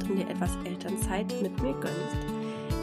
machst 0.00 0.10
und 0.10 0.16
dir 0.16 0.28
etwas 0.28 0.50
Elternzeit 0.64 1.26
mit 1.42 1.62
mir 1.62 1.72
gönnst. 1.74 2.16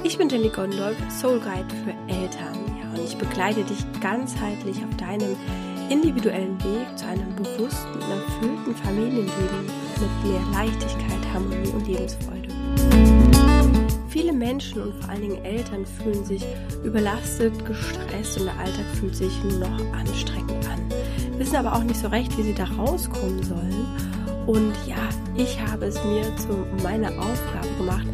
Ich 0.04 0.18
bin 0.18 0.30
Jenny 0.30 0.50
Gondolf, 0.50 0.98
Soul 1.10 1.40
Guide 1.40 1.74
für 1.84 2.14
Eltern. 2.14 2.56
Ja, 2.82 2.90
und 2.90 3.04
ich 3.04 3.18
begleite 3.18 3.64
dich 3.64 3.80
ganzheitlich 4.00 4.78
auf 4.78 4.96
deinem 4.98 5.36
individuellen 5.90 6.62
Weg 6.64 6.98
zu 6.98 7.06
einem 7.06 7.36
bewussten, 7.36 8.00
erfüllten 8.02 8.76
Familienleben 8.84 9.66
mit 10.00 10.32
mehr 10.32 10.42
Leichtigkeit, 10.52 11.34
Harmonie 11.34 11.70
und 11.70 11.88
Lebensfreude. 11.88 12.48
Viele 14.10 14.34
Menschen 14.34 14.82
und 14.82 14.96
vor 14.96 15.10
allen 15.10 15.22
Dingen 15.22 15.46
Eltern 15.46 15.86
fühlen 15.86 16.26
sich 16.26 16.44
überlastet, 16.84 17.54
gestresst 17.66 18.40
und 18.40 18.46
der 18.46 18.58
Alltag 18.60 18.86
fühlt 19.00 19.16
sich 19.16 19.32
noch 19.60 19.94
anstrengend 19.94 20.68
an, 20.68 20.80
wissen 21.38 21.56
aber 21.56 21.74
auch 21.74 21.84
nicht 21.84 22.00
so 22.00 22.08
recht, 22.08 22.38
wie 22.38 22.44
sie 22.44 22.56
da 22.56 22.66
rauskommen 22.66 23.44
sollen. 23.44 23.86
Und 24.48 24.74
ja, 24.88 24.96
ich 25.38 25.60
habe 25.60 25.86
es 25.86 26.04
mir 26.04 26.24
zu 26.38 26.66
meiner 26.84 27.10
Aufgabe 27.10 27.68
gemacht, 27.78 28.08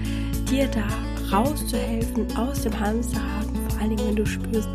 dir 0.49 0.67
da 0.67 1.35
rauszuhelfen 1.35 2.27
aus 2.37 2.61
dem 2.61 2.77
Hamsterrad, 2.79 3.45
vor 3.69 3.81
allen 3.81 3.95
Dingen, 3.95 4.07
wenn 4.07 4.15
du 4.15 4.25
spürst, 4.25 4.69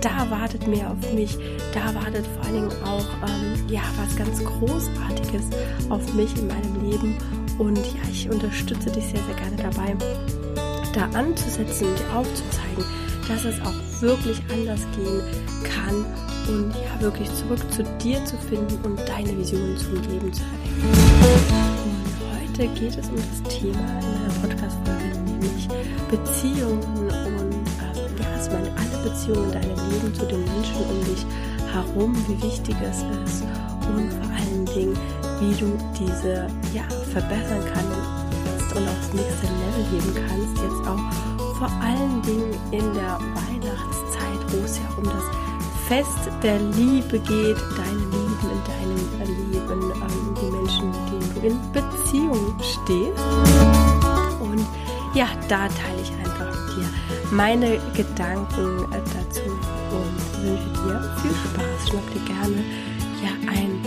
da 0.00 0.30
wartet 0.30 0.66
mehr 0.66 0.90
auf 0.90 1.12
mich, 1.14 1.36
da 1.72 1.94
wartet 1.94 2.26
vor 2.26 2.44
allen 2.44 2.54
Dingen 2.54 2.82
auch 2.84 3.06
ähm, 3.26 3.68
ja 3.68 3.80
was 3.98 4.14
ganz 4.16 4.44
Großartiges 4.44 5.44
auf 5.88 6.14
mich 6.14 6.36
in 6.38 6.46
meinem 6.46 6.90
Leben. 6.90 7.16
Und 7.58 7.78
ja, 7.78 8.02
ich 8.10 8.28
unterstütze 8.28 8.90
dich 8.90 9.04
sehr, 9.04 9.20
sehr 9.22 9.34
gerne 9.36 9.56
dabei, 9.56 9.96
da 10.92 11.18
anzusetzen 11.18 11.88
und 11.88 11.98
dir 11.98 12.16
aufzuzeigen, 12.16 12.84
dass 13.28 13.44
es 13.44 13.60
auch 13.62 14.02
wirklich 14.02 14.42
anders 14.52 14.80
gehen 14.94 15.22
kann 15.64 16.04
und 16.48 16.74
ja, 16.74 17.00
wirklich 17.00 17.32
zurück 17.34 17.60
zu 17.72 17.82
dir 18.02 18.22
zu 18.24 18.36
finden 18.36 18.76
und 18.84 18.98
deine 19.08 19.36
Visionen 19.38 19.78
zum 19.78 19.94
Leben 19.94 20.32
zu 20.32 20.42
erwecken. 20.42 21.63
Heute 22.56 22.68
geht 22.68 22.96
es 22.96 23.08
um 23.08 23.16
das 23.16 23.52
Thema 23.52 23.80
in 23.98 24.14
meiner 24.14 24.32
Podcast-Folge, 24.40 25.18
nämlich 25.26 25.66
Beziehungen 26.08 26.84
und 26.86 27.10
ähm, 27.10 27.66
ja, 28.16 28.36
dass 28.36 28.48
man 28.48 28.62
alle 28.78 29.10
Beziehungen 29.10 29.46
in 29.46 29.52
deinem 29.54 29.90
Leben 29.90 30.14
zu 30.14 30.24
den 30.24 30.44
Menschen 30.44 30.76
um 30.88 31.04
dich 31.04 31.26
herum, 31.72 32.14
wie 32.28 32.40
wichtig 32.44 32.76
es 32.80 32.98
ist 32.98 33.42
und 33.90 34.08
vor 34.12 34.30
allen 34.30 34.64
Dingen, 34.66 34.96
wie 35.40 35.54
du 35.58 35.76
diese 35.98 36.46
ja, 36.72 36.84
verbessern 37.10 37.64
kannst 37.74 38.76
und 38.76 38.86
aufs 38.86 39.12
nächste 39.12 39.48
Level 39.50 39.84
heben 39.90 40.14
kannst, 40.14 40.62
jetzt 40.62 40.86
auch 40.86 41.58
vor 41.58 41.72
allen 41.82 42.22
Dingen 42.22 42.54
in 42.70 42.94
der 42.94 43.18
Weihnachtszeit, 43.34 44.38
wo 44.52 44.64
es 44.64 44.78
ja 44.78 44.84
um 44.96 45.02
das 45.02 45.24
Fest 45.88 46.30
der 46.40 46.60
Liebe 46.60 47.18
geht, 47.18 47.58
deine 47.76 47.98
Lieben 47.98 48.46
in 48.46 48.62
deinem 48.70 49.50
Leben, 49.50 49.90
ähm, 49.90 50.23
in 51.44 51.60
Beziehung 51.72 52.58
stehst. 52.60 53.22
Und 54.40 54.66
ja, 55.14 55.28
da 55.48 55.68
teile 55.68 56.00
ich 56.02 56.10
einfach 56.12 56.46
mit 56.46 56.76
dir 56.76 56.88
meine 57.30 57.78
Gedanken 57.94 58.90
äh, 58.92 59.00
dazu 59.12 59.42
und 59.90 60.16
wünsche 60.42 60.70
dir 60.72 61.16
viel 61.20 61.34
Spaß. 61.34 61.88
Schnapp 61.88 62.12
dir 62.12 62.24
gerne 62.24 62.64
ja 63.22 63.30
ein 63.50 63.84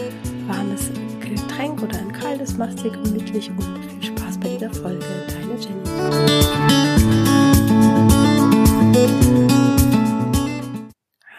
warmes 0.48 0.92
Getränk 1.20 1.82
oder 1.82 1.98
ein 1.98 2.12
kaltes, 2.12 2.58
machst 2.58 2.84
dir 2.84 2.92
gemütlich 2.92 3.50
und 3.50 3.80
viel 3.90 4.04
Spaß 4.04 4.40
bei 4.40 4.50
dieser 4.50 4.74
Folge. 4.74 5.06
Deine 5.28 5.60
Jenny. 5.60 5.84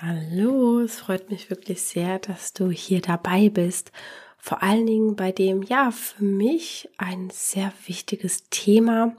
Hallo, 0.01 0.81
es 0.81 0.97
freut 0.99 1.31
mich 1.31 1.51
wirklich 1.51 1.83
sehr, 1.83 2.19
dass 2.19 2.53
du 2.53 2.71
hier 2.71 3.01
dabei 3.01 3.49
bist. 3.49 3.93
Vor 4.39 4.63
allen 4.63 4.87
Dingen 4.87 5.17
bei 5.17 5.33
dem, 5.33 5.63
ja, 5.63 5.91
für 5.91 6.25
mich 6.25 6.89
ein 6.97 7.29
sehr 7.31 7.73
wichtiges 7.87 8.45
Thema 8.51 9.17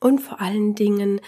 und 0.00 0.20
vor 0.20 0.40
allen 0.40 0.74
Dingen 0.74 1.20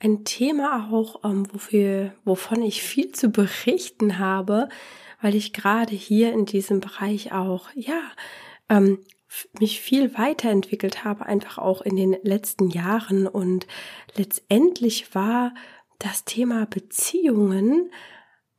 ein 0.00 0.24
Thema 0.24 0.88
auch, 0.92 1.24
ähm, 1.24 1.46
wofür, 1.52 2.14
wovon 2.24 2.62
ich 2.62 2.82
viel 2.82 3.12
zu 3.12 3.30
berichten 3.30 4.18
habe, 4.18 4.68
weil 5.20 5.34
ich 5.34 5.52
gerade 5.52 5.94
hier 5.94 6.32
in 6.32 6.46
diesem 6.46 6.80
Bereich 6.80 7.32
auch, 7.32 7.68
ja, 7.74 8.00
ähm, 8.68 9.00
mich 9.58 9.80
viel 9.80 10.16
weiterentwickelt 10.16 11.04
habe, 11.04 11.26
einfach 11.26 11.58
auch 11.58 11.82
in 11.82 11.96
den 11.96 12.16
letzten 12.22 12.70
Jahren. 12.70 13.26
Und 13.26 13.66
letztendlich 14.16 15.14
war 15.14 15.52
das 15.98 16.24
Thema 16.24 16.66
Beziehungen 16.66 17.90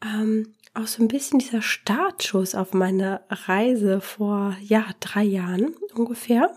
ähm, 0.04 0.54
auch 0.74 0.88
so 0.88 1.02
ein 1.04 1.08
bisschen 1.08 1.40
dieser 1.40 1.62
Startschuss 1.62 2.56
auf 2.56 2.74
meine 2.74 3.22
Reise 3.30 4.02
vor 4.02 4.56
ja 4.62 4.86
drei 5.00 5.24
Jahren 5.24 5.76
ungefähr, 5.94 6.54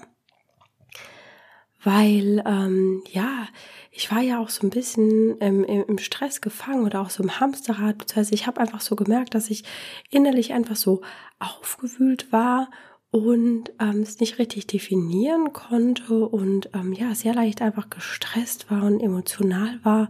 weil 1.83 2.43
ähm, 2.47 3.03
ja 3.11 3.49
ich 3.95 4.11
war 4.11 4.21
ja 4.21 4.39
auch 4.39 4.49
so 4.49 4.67
ein 4.67 4.71
bisschen 4.71 5.37
im, 5.39 5.65
im 5.65 5.99
Stress 5.99 6.41
gefangen 6.41 6.87
oder 6.87 7.03
auch 7.03 7.11
so 7.11 7.23
im 7.23 7.39
Hamsterrad, 7.39 7.99
beziehungsweise 7.99 8.35
ich 8.35 8.47
habe 8.47 8.61
einfach 8.61 8.81
so 8.81 8.97
gemerkt, 8.97 9.35
dass 9.35 9.51
ich 9.51 9.65
innerlich 10.09 10.55
einfach 10.55 10.77
so 10.77 11.03
aufgewühlt 11.39 12.33
war 12.33 12.71
und 13.11 13.71
ähm, 13.79 14.01
es 14.01 14.19
nicht 14.19 14.39
richtig 14.39 14.67
definieren 14.67 15.53
konnte 15.53 16.27
und 16.27 16.71
ähm, 16.73 16.95
ja, 16.95 17.15
sehr 17.15 17.35
leicht 17.35 17.61
einfach 17.61 17.91
gestresst 17.91 18.71
war 18.71 18.85
und 18.85 19.01
emotional 19.01 19.79
war. 19.83 20.09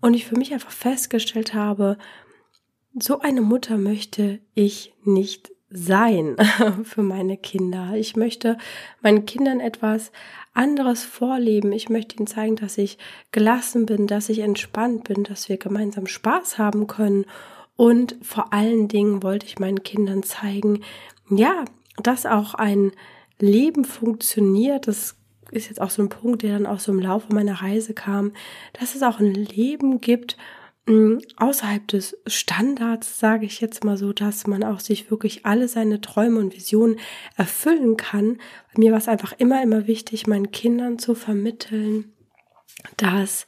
Und 0.00 0.14
ich 0.14 0.26
für 0.26 0.36
mich 0.36 0.52
einfach 0.52 0.72
festgestellt 0.72 1.54
habe, 1.54 1.96
so 2.98 3.20
eine 3.20 3.40
Mutter 3.40 3.78
möchte 3.78 4.40
ich 4.54 4.94
nicht 5.04 5.50
sein 5.70 6.36
für 6.84 7.02
meine 7.02 7.36
Kinder. 7.36 7.92
Ich 7.94 8.16
möchte 8.16 8.58
meinen 9.00 9.26
Kindern 9.26 9.60
etwas 9.60 10.10
anderes 10.52 11.04
vorleben. 11.04 11.72
Ich 11.72 11.88
möchte 11.88 12.16
ihnen 12.16 12.26
zeigen, 12.26 12.56
dass 12.56 12.76
ich 12.76 12.98
gelassen 13.30 13.86
bin, 13.86 14.06
dass 14.06 14.28
ich 14.28 14.40
entspannt 14.40 15.04
bin, 15.04 15.22
dass 15.22 15.48
wir 15.48 15.56
gemeinsam 15.56 16.06
Spaß 16.06 16.58
haben 16.58 16.86
können. 16.88 17.24
Und 17.76 18.16
vor 18.22 18.52
allen 18.52 18.88
Dingen 18.88 19.22
wollte 19.22 19.46
ich 19.46 19.58
meinen 19.58 19.82
Kindern 19.82 20.22
zeigen, 20.22 20.82
ja, 21.30 21.64
dass 22.02 22.26
auch 22.26 22.54
ein 22.54 22.92
Leben 23.38 23.84
funktioniert, 23.84 24.88
das 24.88 25.16
ist 25.50 25.68
jetzt 25.68 25.80
auch 25.80 25.90
so 25.90 26.02
ein 26.02 26.08
Punkt, 26.08 26.42
der 26.42 26.52
dann 26.52 26.66
auch 26.66 26.80
so 26.80 26.92
im 26.92 27.00
Laufe 27.00 27.32
meiner 27.32 27.62
Reise 27.62 27.94
kam, 27.94 28.32
dass 28.78 28.94
es 28.94 29.02
auch 29.02 29.18
ein 29.18 29.32
Leben 29.34 30.00
gibt, 30.00 30.36
außerhalb 31.36 31.86
des 31.86 32.16
Standards, 32.26 33.20
sage 33.20 33.46
ich 33.46 33.60
jetzt 33.60 33.84
mal 33.84 33.96
so, 33.96 34.12
dass 34.12 34.46
man 34.46 34.64
auch 34.64 34.80
sich 34.80 35.10
wirklich 35.10 35.46
alle 35.46 35.68
seine 35.68 36.00
Träume 36.00 36.40
und 36.40 36.54
Visionen 36.54 36.98
erfüllen 37.36 37.96
kann. 37.96 38.38
Mir 38.76 38.90
war 38.90 38.98
es 38.98 39.08
einfach 39.08 39.34
immer, 39.38 39.62
immer 39.62 39.86
wichtig, 39.86 40.26
meinen 40.26 40.50
Kindern 40.50 40.98
zu 40.98 41.14
vermitteln, 41.14 42.12
dass 42.96 43.46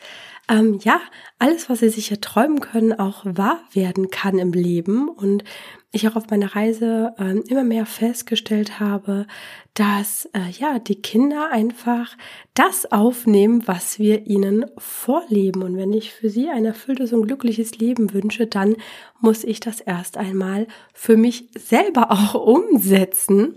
ähm, 0.48 0.80
ja, 0.82 1.00
alles, 1.38 1.70
was 1.70 1.80
sie 1.80 1.88
sich 1.88 2.10
erträumen 2.10 2.60
können, 2.60 2.92
auch 2.92 3.24
wahr 3.24 3.60
werden 3.72 4.10
kann 4.10 4.38
im 4.38 4.52
Leben. 4.52 5.08
Und 5.08 5.44
ich 5.92 6.08
auch 6.08 6.16
auf 6.16 6.30
meiner 6.30 6.56
Reise 6.56 7.14
äh, 7.18 7.38
immer 7.48 7.64
mehr 7.64 7.86
festgestellt 7.86 8.80
habe, 8.80 9.26
dass 9.74 10.28
äh, 10.32 10.50
ja 10.50 10.78
die 10.78 11.00
Kinder 11.00 11.50
einfach 11.50 12.16
das 12.54 12.90
aufnehmen, 12.90 13.62
was 13.66 13.98
wir 13.98 14.26
ihnen 14.26 14.64
vorleben. 14.78 15.62
Und 15.62 15.76
wenn 15.76 15.92
ich 15.92 16.12
für 16.12 16.30
sie 16.30 16.48
ein 16.48 16.64
erfülltes 16.64 17.12
und 17.12 17.26
glückliches 17.26 17.78
Leben 17.78 18.12
wünsche, 18.12 18.46
dann 18.46 18.76
muss 19.20 19.44
ich 19.44 19.60
das 19.60 19.80
erst 19.80 20.16
einmal 20.16 20.66
für 20.92 21.16
mich 21.16 21.48
selber 21.56 22.10
auch 22.10 22.34
umsetzen. 22.46 23.56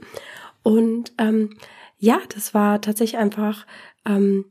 Und 0.61 1.13
ähm, 1.17 1.57
ja, 1.97 2.19
das 2.33 2.53
war 2.53 2.81
tatsächlich 2.81 3.17
einfach 3.17 3.65
ähm, 4.05 4.45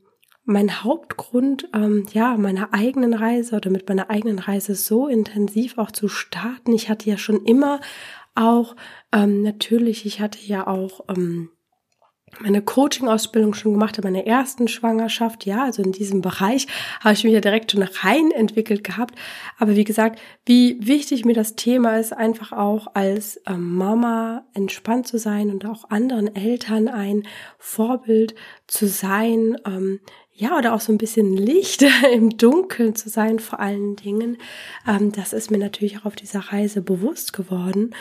mein 0.45 0.83
Hauptgrund, 0.83 1.69
ähm, 1.73 2.05
ja, 2.13 2.37
meiner 2.37 2.73
eigenen 2.73 3.13
Reise 3.13 3.55
oder 3.55 3.69
mit 3.69 3.89
meiner 3.89 4.09
eigenen 4.09 4.39
Reise 4.39 4.75
so 4.75 5.07
intensiv 5.07 5.77
auch 5.77 5.91
zu 5.91 6.07
starten. 6.07 6.71
Ich 6.73 6.89
hatte 6.89 7.09
ja 7.09 7.17
schon 7.17 7.43
immer 7.45 7.81
auch, 8.35 8.75
ähm, 9.11 9.41
natürlich, 9.41 10.05
ich 10.05 10.19
hatte 10.19 10.39
ja 10.45 10.67
auch 10.67 11.01
ähm, 11.09 11.49
meine 12.39 12.61
Coaching-Ausbildung 12.61 13.53
schon 13.53 13.73
gemacht 13.73 13.97
in 13.97 14.03
meiner 14.03 14.25
ersten 14.25 14.67
Schwangerschaft. 14.67 15.45
Ja, 15.45 15.63
also 15.63 15.81
in 15.81 15.91
diesem 15.91 16.21
Bereich 16.21 16.67
habe 16.99 17.13
ich 17.13 17.23
mich 17.23 17.33
ja 17.33 17.39
direkt 17.39 17.71
schon 17.71 17.83
rein 17.83 18.31
entwickelt 18.31 18.83
gehabt. 18.83 19.15
Aber 19.57 19.75
wie 19.75 19.83
gesagt, 19.83 20.19
wie 20.45 20.77
wichtig 20.85 21.25
mir 21.25 21.33
das 21.33 21.55
Thema 21.55 21.97
ist, 21.97 22.13
einfach 22.13 22.51
auch 22.51 22.87
als 22.93 23.41
ähm, 23.47 23.75
Mama 23.75 24.45
entspannt 24.53 25.07
zu 25.07 25.17
sein 25.17 25.49
und 25.49 25.65
auch 25.65 25.89
anderen 25.89 26.35
Eltern 26.35 26.87
ein 26.87 27.23
Vorbild 27.57 28.35
zu 28.67 28.87
sein. 28.87 29.57
Ähm, 29.65 29.99
ja, 30.37 30.57
oder 30.57 30.73
auch 30.73 30.81
so 30.81 30.91
ein 30.91 30.97
bisschen 30.97 31.35
Licht 31.35 31.85
im 32.13 32.37
Dunkeln 32.37 32.93
zu 32.93 33.09
sein, 33.09 33.39
vor 33.39 33.59
allen 33.59 33.95
Dingen. 33.95 34.37
Ähm, 34.87 35.11
das 35.13 35.31
ist 35.31 35.49
mir 35.49 35.57
natürlich 35.57 35.99
auch 35.99 36.05
auf 36.05 36.15
dieser 36.15 36.51
Reise 36.51 36.81
bewusst 36.81 37.31
geworden. 37.31 37.95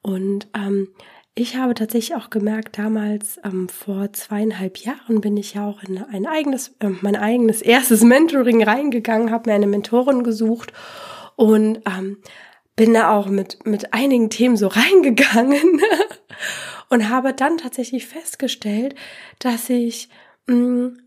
Und 0.00 0.46
ähm, 0.54 0.88
ich 1.34 1.56
habe 1.56 1.74
tatsächlich 1.74 2.16
auch 2.16 2.30
gemerkt, 2.30 2.78
damals 2.78 3.40
ähm, 3.44 3.68
vor 3.68 4.12
zweieinhalb 4.12 4.78
Jahren 4.78 5.20
bin 5.20 5.36
ich 5.36 5.54
ja 5.54 5.66
auch 5.66 5.82
in 5.82 5.98
ein 5.98 6.26
eigenes, 6.26 6.76
äh, 6.78 6.90
mein 7.00 7.16
eigenes 7.16 7.60
erstes 7.60 8.02
Mentoring 8.04 8.62
reingegangen, 8.62 9.32
habe 9.32 9.50
mir 9.50 9.56
eine 9.56 9.66
Mentorin 9.66 10.22
gesucht 10.22 10.72
und 11.34 11.82
ähm, 11.86 12.18
bin 12.76 12.94
da 12.94 13.10
auch 13.16 13.26
mit, 13.26 13.66
mit 13.66 13.92
einigen 13.92 14.30
Themen 14.30 14.56
so 14.56 14.66
reingegangen 14.68 15.80
und 16.88 17.08
habe 17.08 17.34
dann 17.34 17.58
tatsächlich 17.58 18.06
festgestellt, 18.06 18.94
dass 19.40 19.68
ich 19.68 20.08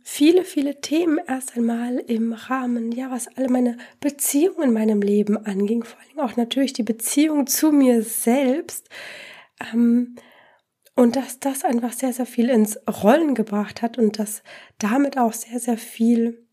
viele, 0.03 0.43
viele 0.43 0.79
Themen 0.81 1.19
erst 1.27 1.57
einmal 1.57 1.97
im 1.97 2.33
Rahmen, 2.33 2.91
ja, 2.91 3.11
was 3.11 3.27
alle 3.35 3.49
meine 3.49 3.77
Beziehungen 3.99 4.63
in 4.69 4.73
meinem 4.73 5.01
Leben 5.01 5.37
anging, 5.37 5.83
vor 5.83 5.99
allem 5.99 6.29
auch 6.29 6.37
natürlich 6.37 6.73
die 6.73 6.83
Beziehung 6.83 7.47
zu 7.47 7.71
mir 7.71 8.03
selbst. 8.03 8.89
Ähm, 9.73 10.15
und 10.95 11.15
dass 11.15 11.39
das 11.39 11.63
einfach 11.63 11.91
sehr, 11.91 12.13
sehr 12.13 12.27
viel 12.27 12.49
ins 12.49 12.79
Rollen 12.87 13.33
gebracht 13.33 13.81
hat 13.81 13.97
und 13.97 14.19
dass 14.19 14.43
damit 14.77 15.17
auch 15.17 15.33
sehr, 15.33 15.59
sehr 15.59 15.77
viel 15.77 16.45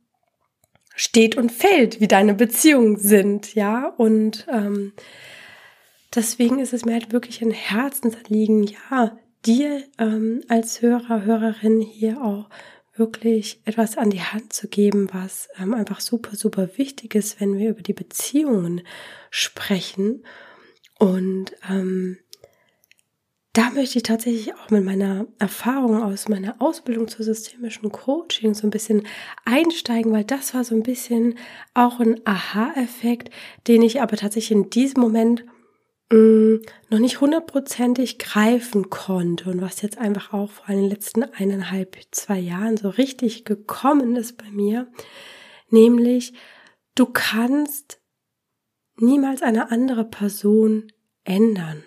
steht 0.95 1.37
und 1.37 1.53
fällt, 1.53 2.01
wie 2.01 2.09
deine 2.09 2.35
Beziehungen 2.35 2.97
sind, 2.97 3.55
ja. 3.55 3.89
Und 3.89 4.47
ähm, 4.51 4.93
deswegen 6.15 6.59
ist 6.59 6.73
es 6.73 6.85
mir 6.85 6.95
halt 6.95 7.13
wirklich 7.13 7.43
ein 7.43 7.51
Herzensanliegen, 7.51 8.65
ja, 8.65 9.19
dir 9.47 9.85
ähm, 9.99 10.43
als 10.49 10.83
Hörer, 10.83 11.25
Hörerin 11.25 11.81
hier 11.81 12.23
auch 12.23 12.49
wirklich 13.01 13.61
etwas 13.65 13.99
an 13.99 14.11
die 14.11 14.23
Hand 14.23 14.53
zu 14.53 14.69
geben, 14.69 15.09
was 15.13 15.49
ähm, 15.61 15.75
einfach 15.75 15.99
super, 15.99 16.37
super 16.37 16.69
wichtig 16.77 17.17
ist, 17.17 17.41
wenn 17.41 17.59
wir 17.59 17.71
über 17.71 17.83
die 17.83 17.95
Beziehungen 17.95 18.83
sprechen. 19.31 20.25
Und 21.01 21.53
ähm, 21.69 22.19
da 23.53 23.71
möchte 23.71 23.99
ich 23.99 24.05
tatsächlich 24.05 24.55
auch 24.55 24.71
mit 24.71 24.85
meiner 24.85 25.27
Erfahrung 25.41 26.05
aus 26.05 26.29
meiner 26.29 26.63
Ausbildung 26.63 27.09
zur 27.09 27.25
systemischen 27.25 27.91
Coaching 27.91 28.55
so 28.55 28.67
ein 28.67 28.71
bisschen 28.71 29.09
einsteigen, 29.45 30.13
weil 30.13 30.23
das 30.23 30.55
war 30.55 30.63
so 30.63 30.77
ein 30.77 30.85
bisschen 30.85 31.37
auch 31.75 31.99
ein 31.99 32.21
Aha-Effekt, 32.25 33.31
den 33.67 33.83
ich 33.83 34.01
aber 34.01 34.17
tatsächlich 34.17 34.57
in 34.57 34.71
diesem 34.71 35.01
Moment 35.01 35.45
noch 36.13 36.99
nicht 36.99 37.21
hundertprozentig 37.21 38.19
greifen 38.19 38.91
konnte 38.91 39.49
und 39.49 39.61
was 39.61 39.81
jetzt 39.81 39.99
einfach 39.99 40.33
auch 40.33 40.51
vor 40.51 40.75
den 40.75 40.89
letzten 40.89 41.23
eineinhalb, 41.23 41.97
zwei 42.11 42.39
Jahren 42.39 42.77
so 42.77 42.89
richtig 42.89 43.45
gekommen 43.45 44.17
ist 44.17 44.37
bei 44.37 44.51
mir, 44.51 44.91
nämlich 45.69 46.33
du 46.97 47.07
kannst 47.07 48.01
niemals 48.97 49.43
eine 49.43 49.71
andere 49.71 50.05
Person 50.05 50.93
ändern. 51.23 51.85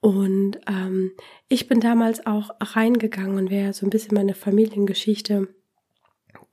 Und 0.00 0.60
ähm, 0.68 1.10
ich 1.48 1.66
bin 1.66 1.80
damals 1.80 2.24
auch 2.24 2.50
reingegangen 2.60 3.36
und 3.36 3.50
wer 3.50 3.72
so 3.72 3.84
ein 3.84 3.90
bisschen 3.90 4.14
meine 4.14 4.34
Familiengeschichte 4.34 5.48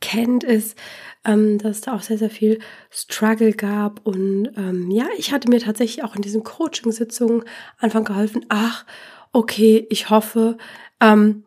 kennt, 0.01 0.43
ist, 0.43 0.77
ähm, 1.25 1.57
dass 1.57 1.77
es 1.77 1.81
da 1.81 1.95
auch 1.95 2.01
sehr, 2.01 2.17
sehr 2.17 2.29
viel 2.29 2.59
Struggle 2.89 3.53
gab. 3.53 4.05
Und 4.05 4.51
ähm, 4.55 4.91
ja, 4.91 5.07
ich 5.17 5.31
hatte 5.31 5.49
mir 5.49 5.59
tatsächlich 5.59 6.03
auch 6.03 6.15
in 6.15 6.21
diesen 6.21 6.43
Coaching-Sitzungen 6.43 7.43
Anfang 7.77 8.03
geholfen, 8.03 8.45
ach, 8.49 8.85
okay, 9.31 9.85
ich 9.89 10.09
hoffe, 10.09 10.57
ähm, 11.01 11.43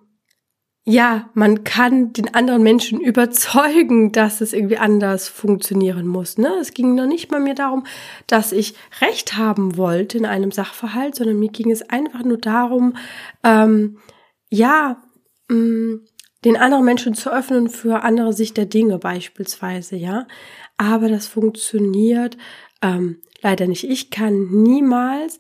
ja, 0.91 1.29
man 1.35 1.65
kann 1.65 2.15
den 2.15 2.33
anderen 2.35 2.63
Menschen 2.63 2.99
überzeugen, 3.03 4.11
dass 4.11 4.41
es 4.41 4.55
irgendwie 4.55 4.79
anders 4.79 5.29
funktionieren 5.29 6.07
muss. 6.07 6.39
Ne? 6.39 6.49
Es 6.61 6.73
ging 6.73 6.95
noch 6.95 7.07
nicht 7.07 7.31
mal 7.31 7.41
mir 7.41 7.55
darum, 7.55 7.85
dass 8.27 8.53
ich 8.53 8.75
Recht 9.03 9.37
haben 9.37 9.77
wollte 9.77 10.17
in 10.17 10.25
einem 10.25 10.51
Sachverhalt, 10.51 11.15
sondern 11.15 11.39
mir 11.39 11.51
ging 11.51 11.71
es 11.71 11.83
einfach 11.91 12.25
nur 12.25 12.39
darum, 12.39 12.97
ähm, 13.45 13.99
ja, 14.49 15.03
mh, 15.49 15.57
mm, 15.57 16.08
den 16.45 16.57
anderen 16.57 16.85
Menschen 16.85 17.15
zu 17.15 17.33
öffnen 17.33 17.69
für 17.69 18.03
andere 18.03 18.33
Sicht 18.33 18.57
der 18.57 18.67
Dinge 18.67 18.99
beispielsweise, 18.99 19.97
ja. 19.97 20.27
Aber 20.77 21.09
das 21.09 21.27
funktioniert 21.27 22.37
ähm, 22.83 23.21
leider 23.43 23.67
nicht. 23.67 23.85
Ich 23.85 24.11
kann 24.11 24.49
niemals 24.51 25.39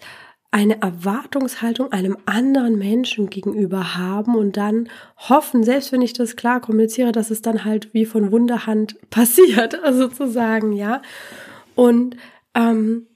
eine 0.50 0.80
Erwartungshaltung 0.80 1.92
einem 1.92 2.16
anderen 2.24 2.78
Menschen 2.78 3.28
gegenüber 3.28 3.96
haben 3.96 4.34
und 4.34 4.56
dann 4.56 4.88
hoffen, 5.16 5.62
selbst 5.62 5.92
wenn 5.92 6.00
ich 6.00 6.14
das 6.14 6.36
klar 6.36 6.60
kommuniziere, 6.60 7.12
dass 7.12 7.30
es 7.30 7.42
dann 7.42 7.64
halt 7.64 7.92
wie 7.92 8.06
von 8.06 8.32
Wunderhand 8.32 8.96
passiert, 9.10 9.78
sozusagen, 9.92 10.72
ja. 10.72 11.02
Und 11.74 12.16
ähm, 12.54 13.06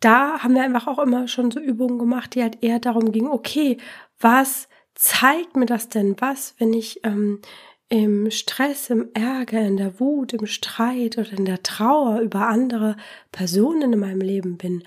da 0.00 0.40
haben 0.40 0.54
wir 0.54 0.62
einfach 0.62 0.86
auch 0.86 0.98
immer 0.98 1.28
schon 1.28 1.50
so 1.50 1.60
Übungen 1.60 1.98
gemacht, 1.98 2.34
die 2.34 2.42
halt 2.42 2.62
eher 2.62 2.80
darum 2.80 3.12
ging, 3.12 3.28
okay, 3.28 3.78
was 4.18 4.68
zeigt 4.96 5.56
mir 5.56 5.66
das 5.66 5.88
denn 5.88 6.16
was, 6.18 6.54
wenn 6.58 6.72
ich 6.72 7.04
ähm, 7.04 7.40
im 7.88 8.30
Stress, 8.30 8.90
im 8.90 9.10
Ärger, 9.14 9.60
in 9.60 9.76
der 9.76 10.00
Wut, 10.00 10.32
im 10.32 10.46
Streit 10.46 11.18
oder 11.18 11.32
in 11.32 11.44
der 11.44 11.62
Trauer 11.62 12.20
über 12.20 12.48
andere 12.48 12.96
Personen 13.30 13.92
in 13.92 14.00
meinem 14.00 14.20
Leben 14.20 14.56
bin? 14.56 14.82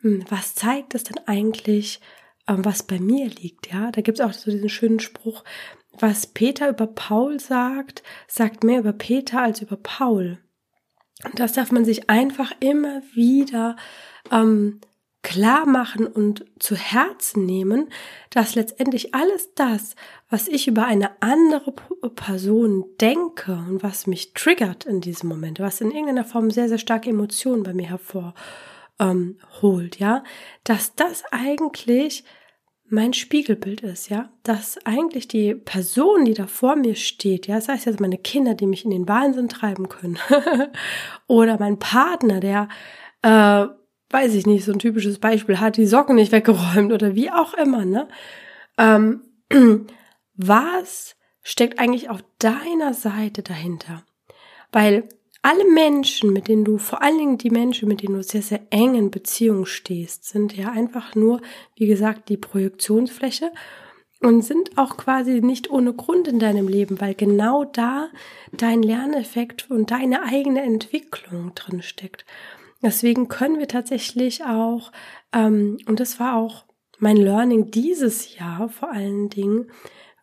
Hm, 0.00 0.24
was 0.28 0.54
zeigt 0.54 0.94
es 0.94 1.04
denn 1.04 1.18
eigentlich, 1.26 2.00
ähm, 2.46 2.64
was 2.64 2.82
bei 2.82 2.98
mir 2.98 3.28
liegt? 3.28 3.72
Ja, 3.72 3.90
da 3.90 4.02
gibt 4.02 4.20
es 4.20 4.26
auch 4.26 4.32
so 4.32 4.50
diesen 4.50 4.68
schönen 4.68 5.00
Spruch, 5.00 5.44
was 5.98 6.26
Peter 6.26 6.68
über 6.68 6.88
Paul 6.88 7.40
sagt, 7.40 8.02
sagt 8.26 8.64
mehr 8.64 8.80
über 8.80 8.92
Peter 8.92 9.42
als 9.42 9.62
über 9.62 9.76
Paul. 9.76 10.38
Und 11.24 11.38
das 11.38 11.52
darf 11.52 11.70
man 11.70 11.84
sich 11.84 12.10
einfach 12.10 12.52
immer 12.60 13.02
wieder 13.14 13.76
ähm, 14.30 14.80
klar 15.24 15.66
machen 15.66 16.06
und 16.06 16.44
zu 16.60 16.76
Herzen 16.76 17.44
nehmen, 17.44 17.88
dass 18.30 18.54
letztendlich 18.54 19.14
alles 19.14 19.52
das, 19.56 19.96
was 20.30 20.46
ich 20.46 20.68
über 20.68 20.86
eine 20.86 21.20
andere 21.20 21.72
Person 22.14 22.84
denke 23.00 23.52
und 23.52 23.82
was 23.82 24.06
mich 24.06 24.34
triggert 24.34 24.84
in 24.84 25.00
diesem 25.00 25.28
Moment, 25.28 25.58
was 25.58 25.80
in 25.80 25.90
irgendeiner 25.90 26.24
Form 26.24 26.52
sehr, 26.52 26.68
sehr 26.68 26.78
starke 26.78 27.10
Emotionen 27.10 27.64
bei 27.64 27.74
mir 27.74 27.88
hervor 27.88 28.34
ähm, 29.00 29.38
ja, 29.98 30.22
dass 30.62 30.94
das 30.94 31.24
eigentlich 31.30 32.24
mein 32.86 33.12
Spiegelbild 33.12 33.80
ist, 33.80 34.10
ja, 34.10 34.30
dass 34.42 34.78
eigentlich 34.84 35.26
die 35.26 35.54
Person, 35.54 36.26
die 36.26 36.34
da 36.34 36.46
vor 36.46 36.76
mir 36.76 36.94
steht, 36.94 37.46
ja, 37.46 37.60
sei 37.60 37.74
es 37.74 37.86
jetzt 37.86 38.00
meine 38.00 38.18
Kinder, 38.18 38.54
die 38.54 38.66
mich 38.66 38.84
in 38.84 38.90
den 38.90 39.08
Wahnsinn 39.08 39.48
treiben 39.48 39.88
können, 39.88 40.18
oder 41.26 41.58
mein 41.58 41.78
Partner, 41.78 42.40
der, 42.40 42.68
äh, 43.22 43.66
weiß 44.14 44.32
ich 44.34 44.46
nicht, 44.46 44.64
so 44.64 44.72
ein 44.72 44.78
typisches 44.78 45.18
Beispiel 45.18 45.58
hat 45.58 45.76
die 45.76 45.86
Socken 45.86 46.14
nicht 46.14 46.30
weggeräumt 46.30 46.92
oder 46.92 47.16
wie 47.16 47.32
auch 47.32 47.52
immer, 47.54 47.84
ne? 47.84 48.06
Ähm, 48.78 49.22
was 50.36 51.16
steckt 51.42 51.80
eigentlich 51.80 52.08
auf 52.10 52.20
deiner 52.38 52.94
Seite 52.94 53.42
dahinter? 53.42 54.04
Weil 54.70 55.08
alle 55.42 55.68
Menschen, 55.68 56.32
mit 56.32 56.46
denen 56.46 56.64
du, 56.64 56.78
vor 56.78 57.02
allen 57.02 57.18
Dingen 57.18 57.38
die 57.38 57.50
Menschen, 57.50 57.88
mit 57.88 58.02
denen 58.02 58.14
du 58.14 58.22
sehr, 58.22 58.42
sehr 58.42 58.60
eng 58.70 58.94
in 58.94 59.10
Beziehung 59.10 59.66
stehst, 59.66 60.26
sind 60.26 60.56
ja 60.56 60.70
einfach 60.70 61.16
nur, 61.16 61.40
wie 61.74 61.88
gesagt, 61.88 62.28
die 62.28 62.36
Projektionsfläche 62.36 63.50
und 64.20 64.42
sind 64.42 64.78
auch 64.78 64.96
quasi 64.96 65.40
nicht 65.40 65.70
ohne 65.70 65.92
Grund 65.92 66.28
in 66.28 66.38
deinem 66.38 66.68
Leben, 66.68 67.00
weil 67.00 67.14
genau 67.16 67.64
da 67.64 68.10
dein 68.52 68.84
Lerneffekt 68.84 69.72
und 69.72 69.90
deine 69.90 70.22
eigene 70.22 70.62
Entwicklung 70.62 71.52
drin 71.56 71.82
steckt. 71.82 72.24
Deswegen 72.84 73.28
können 73.28 73.58
wir 73.58 73.68
tatsächlich 73.68 74.44
auch, 74.44 74.92
ähm, 75.32 75.78
und 75.86 76.00
das 76.00 76.20
war 76.20 76.36
auch 76.36 76.64
mein 76.98 77.16
Learning 77.16 77.70
dieses 77.70 78.36
Jahr 78.36 78.68
vor 78.68 78.92
allen 78.92 79.28
Dingen, 79.28 79.70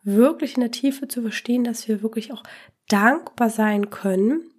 wirklich 0.04 0.54
in 0.54 0.62
der 0.62 0.70
Tiefe 0.70 1.06
zu 1.06 1.22
verstehen, 1.22 1.64
dass 1.64 1.86
wir 1.86 2.02
wirklich 2.02 2.32
auch 2.32 2.42
dankbar 2.88 3.50
sein 3.50 3.90
können 3.90 4.52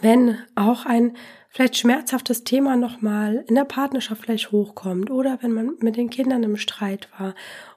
wenn 0.00 0.38
auch 0.54 0.86
ein 0.86 1.16
vielleicht 1.48 1.76
schmerzhaftes 1.76 2.44
Thema 2.44 2.76
nochmal 2.76 3.44
in 3.48 3.54
der 3.54 3.64
Partnerschaft 3.64 4.22
vielleicht 4.22 4.52
hochkommt 4.52 5.10
oder 5.10 5.38
wenn 5.42 5.52
man 5.52 5.74
mit 5.80 5.96
den 5.96 6.10
Kindern 6.10 6.42
im 6.42 6.56
Streit 6.56 7.08
war 7.18 7.34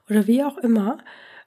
oder 0.08 0.26
wie 0.26 0.44
auch 0.44 0.58
immer, 0.58 0.98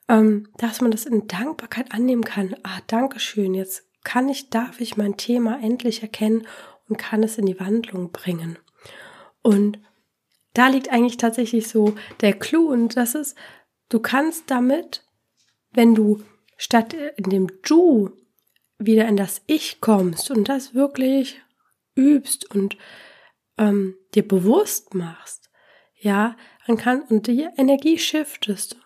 ähm, 0.07 0.49
dass 0.57 0.81
man 0.81 0.91
das 0.91 1.05
in 1.05 1.27
Dankbarkeit 1.27 1.91
annehmen 1.93 2.23
kann. 2.23 2.55
Ah, 2.63 2.79
Dankeschön, 2.87 3.53
jetzt 3.53 3.87
kann 4.03 4.29
ich, 4.29 4.49
darf 4.49 4.81
ich 4.81 4.97
mein 4.97 5.17
Thema 5.17 5.59
endlich 5.61 6.01
erkennen 6.01 6.47
und 6.87 6.97
kann 6.97 7.23
es 7.23 7.37
in 7.37 7.45
die 7.45 7.59
Wandlung 7.59 8.11
bringen. 8.11 8.57
Und 9.41 9.79
da 10.53 10.67
liegt 10.67 10.89
eigentlich 10.89 11.17
tatsächlich 11.17 11.67
so 11.67 11.95
der 12.21 12.33
Clou 12.33 12.71
und 12.71 12.95
das 12.95 13.15
ist, 13.15 13.37
du 13.89 13.99
kannst 13.99 14.49
damit, 14.49 15.03
wenn 15.71 15.95
du 15.95 16.23
statt 16.57 16.93
in 16.93 17.29
dem 17.29 17.47
Du 17.61 18.11
wieder 18.77 19.07
in 19.07 19.17
das 19.17 19.41
Ich 19.47 19.81
kommst 19.81 20.31
und 20.31 20.49
das 20.49 20.73
wirklich 20.73 21.41
übst 21.95 22.49
und 22.53 22.77
ähm, 23.57 23.95
dir 24.13 24.27
bewusst 24.27 24.93
machst, 24.93 25.49
ja, 25.95 26.35
dann 26.67 26.77
kann 26.77 27.01
und 27.03 27.27
die 27.27 27.47
Energie 27.57 27.97
shiftest, 27.97 28.77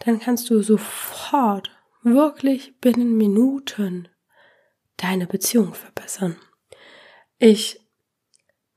dann 0.00 0.20
kannst 0.20 0.50
du 0.50 0.62
sofort 0.62 1.70
wirklich 2.02 2.78
binnen 2.80 3.16
Minuten 3.16 4.08
deine 4.96 5.26
Beziehung 5.26 5.74
verbessern. 5.74 6.36
Ich 7.42 7.80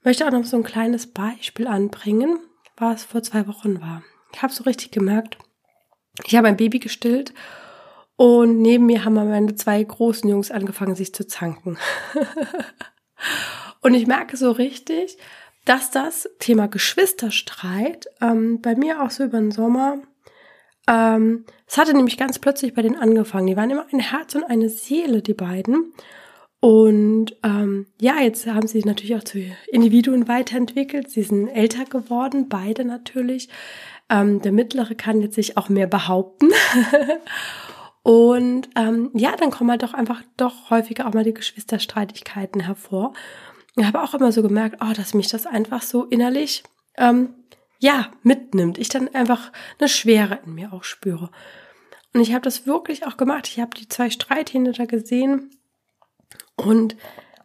möchte 0.03 0.25
auch 0.25 0.32
noch 0.32 0.46
so 0.46 0.55
ein 0.55 0.63
kleines 0.63 1.08
Beispiel 1.08 1.67
anbringen, 1.67 2.39
was 2.77 3.03
vor 3.03 3.22
zwei 3.22 3.46
Wochen 3.46 3.82
war. 3.82 4.03
Ich 4.34 4.41
habe 4.41 4.53
so 4.53 4.63
richtig 4.63 4.91
gemerkt, 4.91 5.38
ich 6.25 6.38
habe 6.38 6.48
ein 6.48 6.55
Baby 6.55 6.79
gestillt 6.79 7.34
und 8.15 8.62
neben 8.62 8.86
mir 8.86 9.03
haben 9.03 9.15
meine 9.15 9.53
zwei 9.55 9.84
großen 9.84 10.29
Jungs 10.29 10.50
angefangen, 10.50 10.96
sich 10.96 11.13
zu 11.13 11.27
zanken. 11.27 11.77
und 13.82 13.96
ich 13.96 14.08
merke 14.08 14.38
so 14.38 14.51
richtig, 14.51 15.17
dass 15.65 15.91
das 15.91 16.29
Thema 16.39 16.67
Geschwisterstreit 16.70 18.08
ähm, 18.22 18.62
bei 18.62 18.75
mir 18.75 19.03
auch 19.03 19.12
so 19.12 19.25
über 19.25 19.39
den 19.39 19.51
Sommer 19.51 19.98
Ähm, 20.88 21.46
es 21.67 21.77
hatte 21.77 21.93
nämlich 21.93 22.17
ganz 22.17 22.39
plötzlich 22.39 22.74
bei 22.74 22.82
denen 22.82 22.98
angefangen. 22.98 23.48
Die 23.48 23.58
waren 23.58 23.70
immer 23.70 23.88
ein 23.91 24.00
Herz 24.00 24.36
und 24.36 24.46
eine 24.46 24.70
Seele, 24.70 25.22
die 25.22 25.34
beiden. 25.34 25.93
Und 26.63 27.36
ähm, 27.43 27.88
ja, 28.00 28.22
jetzt 28.22 28.48
haben 28.48 28.67
sie 28.67 28.77
sich 28.77 28.86
natürlich 28.86 29.17
auch 29.17 29.25
zu 29.25 29.38
Individuen 29.70 30.29
weiterentwickelt. 30.29 31.10
Sie 31.10 31.24
sind 31.24 31.50
älter 31.50 31.84
geworden, 31.84 32.48
beide 32.48 32.86
natürlich. 32.86 33.50
Ähm, 34.10 34.41
der 34.41 34.53
mittlere 34.53 34.96
kann 34.96 35.20
jetzt 35.20 35.36
sich 35.36 35.58
auch 35.58 35.67
mehr 35.67 35.88
behaupten. 35.88 36.51
und 38.03 38.70
ähm, 38.77 39.12
ja, 39.13 39.36
dann 39.36 39.51
kommen 39.51 39.72
halt 39.72 39.84
doch 39.84 39.93
einfach 39.93 40.22
doch 40.38 40.70
häufiger 40.70 41.05
auch 41.05 41.13
mal 41.13 41.25
die 41.25 41.34
Geschwisterstreitigkeiten 41.34 42.62
hervor. 42.62 43.12
Ich 43.75 43.84
habe 43.84 44.01
auch 44.01 44.13
immer 44.13 44.32
so 44.32 44.41
gemerkt, 44.41 44.77
oh, 44.79 44.93
dass 44.96 45.13
mich 45.13 45.27
das 45.27 45.46
einfach 45.46 45.82
so 45.82 46.05
innerlich 46.05 46.63
ähm, 46.98 47.34
ja 47.79 48.10
mitnimmt. 48.22 48.77
Ich 48.77 48.88
dann 48.88 49.13
einfach 49.13 49.51
eine 49.79 49.89
Schwere 49.89 50.39
in 50.46 50.55
mir 50.55 50.72
auch 50.72 50.86
spüre. 50.86 51.29
Und 52.13 52.22
ich 52.22 52.34
habe 52.34 52.43
das 52.43 52.65
wirklich 52.65 53.05
auch 53.05 53.17
gemacht. 53.17 53.50
Ich 53.50 53.60
habe 53.60 53.75
die 53.77 53.89
zwei 53.89 54.10
Streithähne 54.10 54.72
da 54.72 54.86
gesehen 54.86 55.50
und 56.55 56.95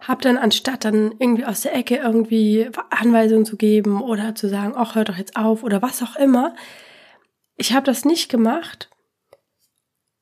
habe 0.00 0.22
dann 0.22 0.38
anstatt 0.38 0.84
dann 0.84 1.12
irgendwie 1.18 1.44
aus 1.44 1.62
der 1.62 1.74
Ecke 1.74 1.96
irgendwie 1.96 2.70
Anweisungen 2.90 3.44
zu 3.44 3.56
geben 3.56 4.00
oder 4.00 4.34
zu 4.34 4.48
sagen, 4.48 4.74
ach, 4.76 4.94
hör 4.94 5.04
doch 5.04 5.16
jetzt 5.16 5.36
auf 5.36 5.62
oder 5.62 5.82
was 5.82 6.02
auch 6.02 6.16
immer, 6.16 6.54
ich 7.56 7.72
habe 7.72 7.86
das 7.86 8.04
nicht 8.04 8.30
gemacht, 8.30 8.88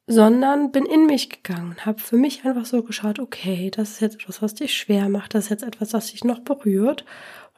sondern 0.07 0.73
bin 0.73 0.87
in 0.87 1.07
mich 1.07 1.29
gegangen, 1.29 1.77
habe 1.85 2.01
für 2.01 2.17
mich 2.17 2.45
einfach 2.45 2.65
so 2.65 2.83
geschaut, 2.83 3.19
okay, 3.19 3.71
das 3.71 3.91
ist 3.93 4.01
jetzt 4.01 4.17
etwas, 4.17 4.41
was 4.41 4.55
dich 4.55 4.75
schwer 4.75 5.09
macht, 5.09 5.35
das 5.35 5.45
ist 5.45 5.51
jetzt 5.51 5.65
etwas, 5.65 5.93
was 5.93 6.13
dich 6.13 6.25
noch 6.25 6.41
berührt, 6.41 7.05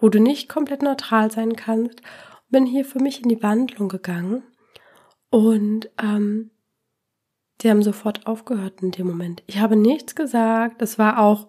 wo 0.00 0.08
du 0.08 0.18
nicht 0.18 0.48
komplett 0.48 0.82
neutral 0.82 1.30
sein 1.30 1.54
kannst. 1.56 2.00
Bin 2.48 2.64
hier 2.64 2.84
für 2.84 3.00
mich 3.00 3.22
in 3.22 3.28
die 3.28 3.42
Wandlung 3.42 3.88
gegangen 3.88 4.42
und 5.30 5.90
ähm, 6.02 6.50
die 7.60 7.70
haben 7.70 7.82
sofort 7.82 8.26
aufgehört 8.26 8.82
in 8.82 8.90
dem 8.90 9.06
Moment. 9.06 9.42
Ich 9.46 9.58
habe 9.58 9.76
nichts 9.76 10.14
gesagt. 10.14 10.80
Das 10.80 10.98
war 10.98 11.18
auch, 11.18 11.48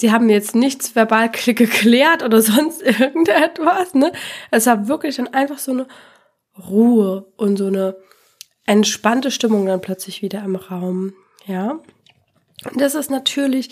sie 0.00 0.12
haben 0.12 0.28
jetzt 0.28 0.54
nichts 0.54 0.94
verbal 0.94 1.30
geklärt 1.44 2.22
oder 2.22 2.40
sonst 2.42 2.82
irgendetwas. 2.82 3.94
Ne? 3.94 4.12
Es 4.50 4.66
war 4.66 4.88
wirklich 4.88 5.16
dann 5.16 5.28
einfach 5.28 5.58
so 5.58 5.72
eine 5.72 5.86
Ruhe 6.58 7.32
und 7.36 7.56
so 7.56 7.66
eine 7.66 7.96
entspannte 8.66 9.30
Stimmung 9.30 9.66
dann 9.66 9.80
plötzlich 9.80 10.22
wieder 10.22 10.44
im 10.44 10.56
Raum. 10.56 11.14
Ja. 11.46 11.80
Das 12.74 12.94
ist 12.94 13.10
natürlich, 13.10 13.70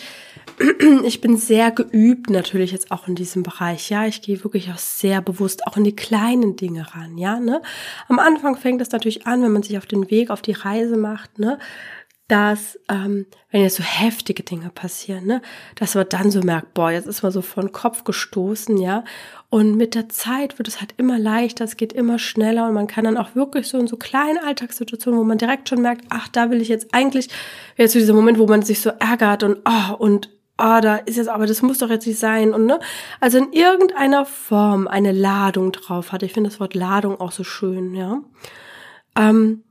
ich 1.05 1.21
bin 1.21 1.37
sehr 1.37 1.71
geübt 1.71 2.31
natürlich 2.31 2.73
jetzt 2.73 2.91
auch 2.91 3.07
in 3.07 3.15
diesem 3.15 3.43
Bereich. 3.43 3.91
Ja, 3.91 4.07
ich 4.07 4.23
gehe 4.23 4.43
wirklich 4.43 4.71
auch 4.71 4.79
sehr 4.79 5.21
bewusst 5.21 5.67
auch 5.67 5.77
in 5.77 5.85
die 5.85 5.95
kleinen 5.95 6.57
Dinge 6.57 6.95
ran. 6.95 7.19
Ja, 7.19 7.39
ne? 7.39 7.61
Am 8.09 8.19
Anfang 8.19 8.57
fängt 8.57 8.81
es 8.81 8.91
natürlich 8.91 9.27
an, 9.27 9.43
wenn 9.43 9.53
man 9.53 9.63
sich 9.63 9.77
auf 9.77 9.87
den 9.87 10.11
Weg, 10.11 10.31
auf 10.31 10.41
die 10.41 10.53
Reise 10.53 10.97
macht, 10.97 11.39
ne? 11.39 11.59
Dass, 12.29 12.79
ähm, 12.91 13.25
wenn 13.51 13.63
jetzt 13.63 13.77
so 13.77 13.83
heftige 13.83 14.43
Dinge 14.43 14.69
passieren, 14.69 15.25
ne, 15.27 15.41
dass 15.77 15.95
man 15.95 16.07
dann 16.11 16.31
so 16.31 16.41
merkt, 16.43 16.75
boah, 16.75 16.91
jetzt 16.91 17.07
ist 17.07 17.23
man 17.23 17.33
so 17.33 17.41
vor 17.41 17.63
den 17.63 17.73
Kopf 17.73 18.05
gestoßen, 18.05 18.77
ja. 18.77 19.03
Und 19.49 19.77
mit 19.77 19.95
der 19.95 20.11
Zeit 20.11 20.59
wird 20.59 20.69
es 20.69 20.81
halt 20.81 20.93
immer 20.99 21.19
leichter, 21.19 21.65
es 21.65 21.79
geht 21.79 21.95
immer 21.95 22.19
schneller 22.19 22.69
und 22.69 22.75
man 22.75 22.87
kann 22.87 23.05
dann 23.05 23.17
auch 23.17 23.35
wirklich 23.35 23.67
so 23.67 23.79
in 23.79 23.87
so 23.87 23.97
kleinen 23.97 24.39
Alltagssituationen, 24.39 25.19
wo 25.19 25.25
man 25.25 25.39
direkt 25.39 25.71
schon 25.71 25.81
merkt, 25.81 26.05
ach, 26.11 26.29
da 26.29 26.51
will 26.51 26.61
ich 26.61 26.69
jetzt 26.69 26.89
eigentlich, 26.93 27.31
jetzt 27.79 27.95
so 27.95 27.99
dieser 27.99 28.13
Moment, 28.13 28.39
wo 28.39 28.47
man 28.47 28.61
sich 28.61 28.83
so 28.83 28.91
ärgert 28.91 29.43
und, 29.43 29.61
oh, 29.65 29.95
und, 29.95 30.29
oh, 30.59 30.81
da 30.83 30.97
ist 30.97 31.17
jetzt, 31.17 31.31
aber 31.31 31.47
das 31.47 31.63
muss 31.63 31.79
doch 31.79 31.89
jetzt 31.89 32.07
nicht 32.07 32.19
sein 32.19 32.53
und, 32.53 32.67
ne. 32.67 32.79
Also 33.21 33.39
in 33.39 33.55
irgendeiner 33.55 34.27
Form 34.27 34.87
eine 34.87 35.13
Ladung 35.13 35.73
drauf 35.73 36.13
hat. 36.13 36.23
Ich 36.23 36.35
finde 36.35 36.51
das 36.51 36.61
Wort 36.61 36.75
Ladung 36.75 37.19
auch 37.19 37.33
so 37.33 37.43
schön, 37.43 37.95
ja. 37.95 38.21
Ähm, 39.17 39.65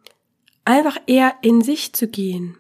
einfach 0.68 0.98
eher 1.08 1.36
in 1.42 1.62
sich 1.62 1.94
zu 1.94 2.08
gehen, 2.08 2.58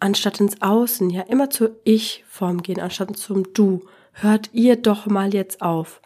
anstatt 0.00 0.40
ins 0.40 0.62
Außen, 0.62 1.10
ja, 1.10 1.22
immer 1.22 1.50
zur 1.50 1.76
Ich-Form 1.84 2.62
gehen, 2.62 2.80
anstatt 2.80 3.16
zum 3.16 3.52
Du. 3.52 3.82
Hört 4.12 4.50
ihr 4.52 4.76
doch 4.76 5.06
mal 5.06 5.32
jetzt 5.34 5.60
auf. 5.60 6.00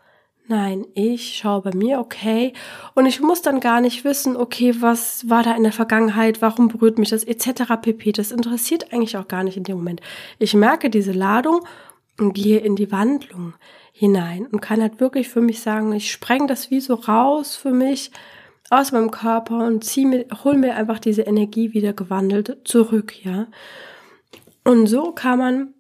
Nein, 0.47 0.87
ich 0.95 1.37
schaue 1.37 1.63
bei 1.63 1.75
mir, 1.75 2.01
okay, 2.01 2.53
und 2.95 3.07
ich 3.07 3.21
muss 3.21 3.41
dann 3.41 3.61
gar 3.61 3.81
nicht 3.81 4.05
wissen, 4.05 4.37
okay, 4.37 4.75
was 4.81 5.29
war 5.31 5.43
da 5.43 5.57
in 5.57 5.63
der 5.63 5.73
Vergangenheit, 5.73 6.43
warum 6.43 6.69
berührt 6.69 6.99
mich 6.99 7.09
das, 7.11 7.25
etc. 7.25 7.63
pp. 7.81 8.13
Das 8.13 8.31
interessiert 8.31 8.93
eigentlich 8.93 9.17
auch 9.17 9.27
gar 9.27 9.43
nicht 9.43 9.57
in 9.57 9.65
dem 9.65 9.77
Moment. 9.77 10.03
Ich 10.39 10.53
merke 10.53 10.91
diese 10.91 11.13
Ladung 11.13 11.67
und 12.19 12.35
gehe 12.35 12.59
in 12.59 12.77
die 12.77 12.93
Wandlung 12.93 13.55
hinein 13.93 14.47
und 14.47 14.61
kann 14.61 14.83
halt 14.83 15.01
wirklich 15.01 15.29
für 15.29 15.41
mich 15.41 15.63
sagen, 15.63 15.93
ich 15.93 16.11
spreng 16.11 16.47
das 16.47 16.71
wie 16.71 16.81
so 16.81 16.95
raus 16.95 17.57
für 17.57 17.71
mich, 17.71 18.11
aus 18.71 18.93
meinem 18.93 19.11
Körper 19.11 19.67
und 19.67 19.85
zieh 19.85 20.07
mir, 20.07 20.27
hol 20.43 20.57
mir 20.57 20.75
einfach 20.77 20.99
diese 20.99 21.23
Energie 21.23 21.73
wieder 21.73 21.93
gewandelt 21.93 22.59
zurück, 22.65 23.25
ja. 23.25 23.47
Und 24.65 24.87
so 24.87 25.13
kann 25.13 25.39
man 25.39 25.75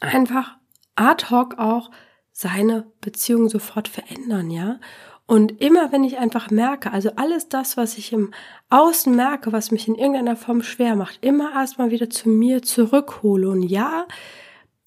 einfach 0.00 0.56
ad 0.94 1.26
hoc 1.30 1.58
auch 1.58 1.90
seine 2.32 2.86
Beziehung 3.00 3.48
sofort 3.48 3.88
verändern, 3.88 4.50
ja. 4.50 4.78
Und 5.26 5.60
immer 5.60 5.92
wenn 5.92 6.04
ich 6.04 6.18
einfach 6.18 6.50
merke, 6.50 6.92
also 6.92 7.12
alles 7.16 7.48
das, 7.48 7.76
was 7.76 7.96
ich 7.96 8.12
im 8.12 8.32
Außen 8.70 9.14
merke, 9.14 9.52
was 9.52 9.70
mich 9.70 9.88
in 9.88 9.94
irgendeiner 9.94 10.36
Form 10.36 10.62
schwer 10.62 10.96
macht, 10.96 11.18
immer 11.24 11.52
erstmal 11.54 11.90
wieder 11.90 12.10
zu 12.10 12.28
mir 12.28 12.62
zurückhole. 12.62 13.48
Und 13.48 13.62
ja, 13.62 14.06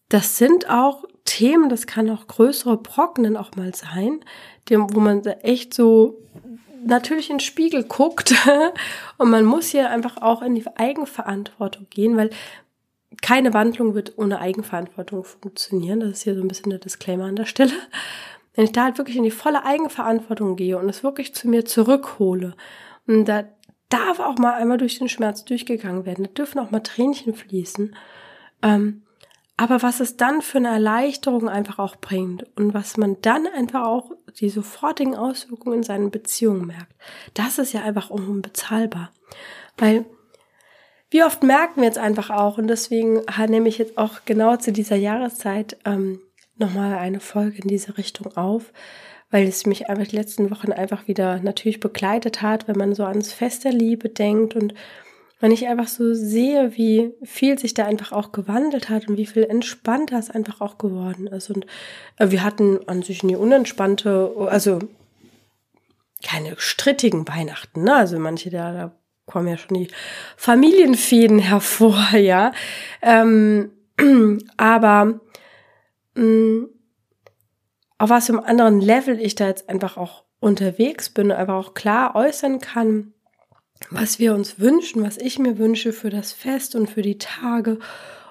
das 0.09 0.37
sind 0.37 0.69
auch 0.69 1.05
Themen, 1.23 1.69
das 1.69 1.87
kann 1.87 2.09
auch 2.09 2.27
größere 2.27 2.77
Brocken 2.77 3.37
auch 3.37 3.55
mal 3.55 3.73
sein, 3.73 4.19
wo 4.69 4.99
man 4.99 5.25
echt 5.25 5.73
so 5.73 6.19
natürlich 6.85 7.29
in 7.29 7.37
den 7.37 7.41
Spiegel 7.41 7.83
guckt 7.83 8.33
und 9.17 9.29
man 9.29 9.45
muss 9.45 9.69
hier 9.69 9.89
einfach 9.89 10.21
auch 10.21 10.41
in 10.41 10.55
die 10.55 10.65
Eigenverantwortung 10.75 11.87
gehen, 11.89 12.15
weil 12.15 12.29
keine 13.21 13.53
Wandlung 13.53 13.95
wird 13.95 14.17
ohne 14.17 14.39
Eigenverantwortung 14.39 15.23
funktionieren. 15.23 15.99
Das 15.99 16.11
ist 16.11 16.23
hier 16.23 16.35
so 16.35 16.41
ein 16.41 16.47
bisschen 16.47 16.69
der 16.69 16.79
Disclaimer 16.79 17.25
an 17.25 17.35
der 17.35 17.45
Stelle. 17.45 17.73
Wenn 18.53 18.65
ich 18.65 18.71
da 18.71 18.85
halt 18.85 18.97
wirklich 18.97 19.17
in 19.17 19.23
die 19.23 19.31
volle 19.31 19.65
Eigenverantwortung 19.65 20.55
gehe 20.55 20.77
und 20.77 20.89
es 20.89 21.03
wirklich 21.03 21.33
zu 21.33 21.47
mir 21.47 21.65
zurückhole 21.65 22.55
und 23.07 23.25
da 23.25 23.45
darf 23.89 24.19
auch 24.19 24.37
mal 24.37 24.53
einmal 24.53 24.77
durch 24.77 24.97
den 24.97 25.09
Schmerz 25.09 25.45
durchgegangen 25.45 26.05
werden, 26.05 26.25
da 26.25 26.31
dürfen 26.31 26.59
auch 26.59 26.71
mal 26.71 26.79
Tränchen 26.79 27.33
fließen. 27.33 27.95
Ähm, 28.61 29.04
aber 29.57 29.81
was 29.81 30.01
es 30.01 30.17
dann 30.17 30.41
für 30.41 30.57
eine 30.57 30.69
Erleichterung 30.69 31.47
einfach 31.47 31.79
auch 31.79 31.95
bringt 31.95 32.45
und 32.57 32.73
was 32.73 32.97
man 32.97 33.17
dann 33.21 33.47
einfach 33.47 33.85
auch 33.85 34.11
die 34.39 34.49
sofortigen 34.49 35.15
Auswirkungen 35.15 35.77
in 35.77 35.83
seinen 35.83 36.11
Beziehungen 36.11 36.67
merkt, 36.67 36.93
das 37.33 37.57
ist 37.57 37.73
ja 37.73 37.81
einfach 37.81 38.09
unbezahlbar. 38.09 39.11
Weil 39.77 40.05
wie 41.09 41.23
oft 41.23 41.43
merken 41.43 41.77
wir 41.77 41.85
jetzt 41.85 41.97
einfach 41.97 42.29
auch, 42.29 42.57
und 42.57 42.67
deswegen 42.67 43.21
nehme 43.47 43.69
ich 43.69 43.77
jetzt 43.77 43.97
auch 43.97 44.25
genau 44.25 44.57
zu 44.57 44.73
dieser 44.73 44.97
Jahreszeit 44.97 45.77
ähm, 45.85 46.19
nochmal 46.57 46.95
eine 46.95 47.21
Folge 47.21 47.61
in 47.61 47.69
diese 47.69 47.97
Richtung 47.97 48.35
auf, 48.35 48.73
weil 49.29 49.47
es 49.47 49.65
mich 49.65 49.89
einfach 49.89 50.07
die 50.07 50.17
letzten 50.17 50.51
Wochen 50.51 50.73
einfach 50.73 51.07
wieder 51.07 51.39
natürlich 51.39 51.79
begleitet 51.79 52.41
hat, 52.41 52.67
wenn 52.67 52.77
man 52.77 52.93
so 52.93 53.05
ans 53.05 53.31
Fest 53.31 53.63
der 53.63 53.71
Liebe 53.71 54.09
denkt 54.09 54.55
und 54.55 54.73
wenn 55.39 55.51
ich 55.51 55.67
einfach 55.67 55.87
so 55.87 56.13
sehe, 56.13 56.77
wie 56.77 57.13
viel 57.23 57.59
sich 57.59 57.73
da 57.73 57.85
einfach 57.85 58.11
auch 58.11 58.31
gewandelt 58.31 58.89
hat 58.89 59.07
und 59.07 59.17
wie 59.17 59.25
viel 59.25 59.43
entspannter 59.43 60.17
es 60.17 60.29
einfach 60.29 60.61
auch 60.61 60.77
geworden 60.77 61.27
ist. 61.27 61.49
Und 61.49 61.65
äh, 62.17 62.31
wir 62.31 62.43
hatten 62.43 62.79
an 62.87 63.01
sich 63.01 63.23
nie 63.23 63.35
unentspannte, 63.35 64.33
also 64.49 64.79
keine 66.23 66.55
strittigen 66.57 67.27
Weihnachten, 67.27 67.83
ne? 67.83 67.95
Also 67.95 68.17
manche 68.17 68.49
da, 68.49 68.71
da 68.71 68.91
kommen 69.25 69.47
ja 69.47 69.57
schon 69.57 69.77
die 69.77 69.89
Familienfäden 70.37 71.39
hervor, 71.39 72.11
ja. 72.13 72.51
Ähm, 73.01 73.71
aber 74.57 75.19
mh, 76.15 76.23
mm, 76.23 76.69
auf 77.97 78.09
was 78.09 78.25
für 78.25 78.33
einem 78.33 78.43
anderen 78.43 78.81
Level 78.81 79.19
ich 79.19 79.35
da 79.35 79.47
jetzt 79.47 79.69
einfach 79.69 79.97
auch 79.97 80.23
unterwegs 80.39 81.09
bin, 81.09 81.31
einfach 81.31 81.55
auch 81.55 81.73
klar 81.73 82.15
äußern 82.15 82.59
kann, 82.59 83.14
was 83.89 84.19
wir 84.19 84.33
uns 84.33 84.59
wünschen, 84.59 85.03
was 85.03 85.17
ich 85.17 85.39
mir 85.39 85.57
wünsche 85.57 85.93
für 85.93 86.09
das 86.09 86.31
Fest 86.31 86.75
und 86.75 86.89
für 86.89 87.01
die 87.01 87.17
Tage. 87.17 87.79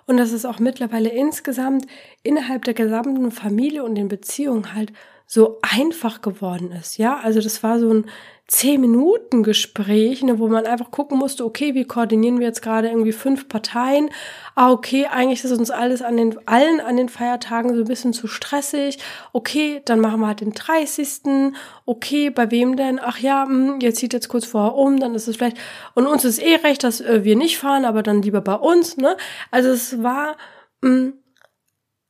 Und 0.06 0.16
dass 0.18 0.32
es 0.32 0.44
auch 0.44 0.58
mittlerweile 0.58 1.08
insgesamt 1.08 1.86
innerhalb 2.22 2.64
der 2.64 2.74
gesamten 2.74 3.30
Familie 3.30 3.84
und 3.84 3.94
den 3.94 4.08
Beziehungen 4.08 4.74
halt 4.74 4.92
so 5.26 5.58
einfach 5.62 6.20
geworden 6.20 6.72
ist. 6.72 6.98
Ja, 6.98 7.18
also 7.18 7.40
das 7.40 7.62
war 7.62 7.78
so 7.78 7.92
ein 7.92 8.06
zehn 8.46 8.78
Minuten 8.78 9.42
Gespräch, 9.42 10.22
ne, 10.22 10.38
wo 10.38 10.48
man 10.48 10.66
einfach 10.66 10.90
gucken 10.90 11.18
musste, 11.18 11.46
okay, 11.46 11.74
wie 11.74 11.86
koordinieren 11.86 12.38
wir 12.40 12.46
jetzt 12.46 12.60
gerade 12.60 12.88
irgendwie 12.88 13.12
fünf 13.12 13.48
Parteien? 13.48 14.10
Ah, 14.54 14.70
okay, 14.70 15.06
eigentlich 15.06 15.42
ist 15.44 15.52
uns 15.52 15.70
alles 15.70 16.02
an 16.02 16.18
den, 16.18 16.46
allen 16.46 16.80
an 16.80 16.98
den 16.98 17.08
Feiertagen 17.08 17.74
so 17.74 17.80
ein 17.80 17.86
bisschen 17.86 18.12
zu 18.12 18.26
stressig. 18.26 18.98
Okay, 19.32 19.80
dann 19.86 19.98
machen 19.98 20.20
wir 20.20 20.26
halt 20.26 20.42
den 20.42 20.52
30. 20.52 21.54
Okay, 21.86 22.28
bei 22.28 22.50
wem 22.50 22.76
denn? 22.76 23.00
Ach 23.02 23.18
ja, 23.18 23.46
mh, 23.46 23.78
jetzt 23.80 23.98
zieht 23.98 24.12
jetzt 24.12 24.28
kurz 24.28 24.44
vorher 24.44 24.74
um, 24.74 25.00
dann 25.00 25.14
ist 25.14 25.26
es 25.26 25.36
vielleicht, 25.36 25.56
und 25.94 26.06
uns 26.06 26.24
ist 26.26 26.42
eh 26.42 26.56
recht, 26.56 26.84
dass 26.84 27.00
äh, 27.00 27.24
wir 27.24 27.36
nicht 27.36 27.56
fahren, 27.58 27.86
aber 27.86 28.02
dann 28.02 28.20
lieber 28.20 28.42
bei 28.42 28.56
uns, 28.56 28.98
ne? 28.98 29.16
Also 29.50 29.70
es 29.70 30.02
war, 30.02 30.36
mh, 30.82 31.12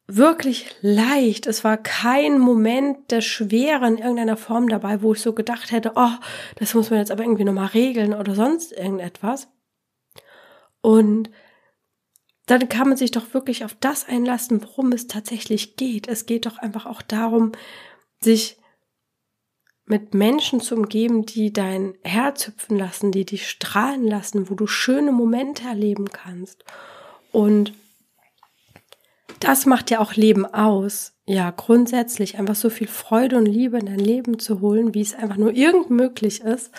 wirklich 0.07 0.75
leicht. 0.83 1.47
Es 1.47 1.65
war 1.65 1.77
kein 1.77 2.39
Moment 2.39 3.11
der 3.11 3.21
Schwere 3.21 3.87
in 3.87 3.99
irgendeiner 3.99 4.37
Form 4.37 4.69
dabei, 4.69 5.03
wo 5.03 5.13
ich 5.15 5.21
so 5.21 5.33
gedacht 5.33 5.73
hätte, 5.73 5.93
oh, 5.97 6.13
das 6.57 6.75
muss 6.75 6.91
man 6.91 6.99
jetzt 6.99 7.11
aber 7.11 7.23
irgendwie 7.23 7.45
nochmal 7.45 7.69
regeln 7.69 8.15
oder 8.15 8.35
sonst 8.35 8.73
irgendetwas. 8.73 9.49
Und 10.81 11.31
dann 12.47 12.69
kann 12.69 12.89
man 12.89 12.99
sich 12.99 13.11
doch 13.11 13.33
wirklich 13.33 13.65
auf 13.65 13.75
das 13.81 14.07
einlassen, 14.07 14.63
worum 14.63 14.93
es 14.93 15.07
tatsächlich 15.07 15.77
geht. 15.77 16.09
Es 16.09 16.27
geht 16.27 16.45
doch 16.45 16.59
einfach 16.59 16.85
auch 16.85 17.01
darum, 17.01 17.53
sich 18.21 18.59
mit 19.87 20.15
Menschen 20.15 20.61
zu 20.61 20.77
umgeben, 20.77 21.25
die 21.25 21.53
dein 21.53 21.95
Herz 22.03 22.47
hüpfen 22.47 22.79
lassen, 22.79 23.13
die 23.13 23.25
dich 23.25 23.49
strahlen 23.49 24.07
lassen, 24.07 24.51
wo 24.51 24.55
du 24.55 24.67
schöne 24.67 25.13
Momente 25.13 25.67
erleben 25.67 26.11
kannst. 26.11 26.65
Und 27.33 27.73
das 29.41 29.67
macht 29.67 29.91
ja 29.91 30.01
auch 30.01 30.15
Leben 30.15 30.47
aus. 30.47 31.13
Ja, 31.27 31.51
grundsätzlich 31.51 32.39
einfach 32.39 32.55
so 32.55 32.69
viel 32.71 32.87
Freude 32.87 33.37
und 33.39 33.47
Liebe 33.47 33.79
in 33.79 33.87
dein 33.87 33.99
Leben 33.99 34.39
zu 34.39 34.61
holen, 34.61 34.95
wie 34.95 35.01
es 35.01 35.15
einfach 35.15 35.37
nur 35.37 35.53
irgend 35.53 35.91
möglich 35.91 36.43
ist. 36.43 36.71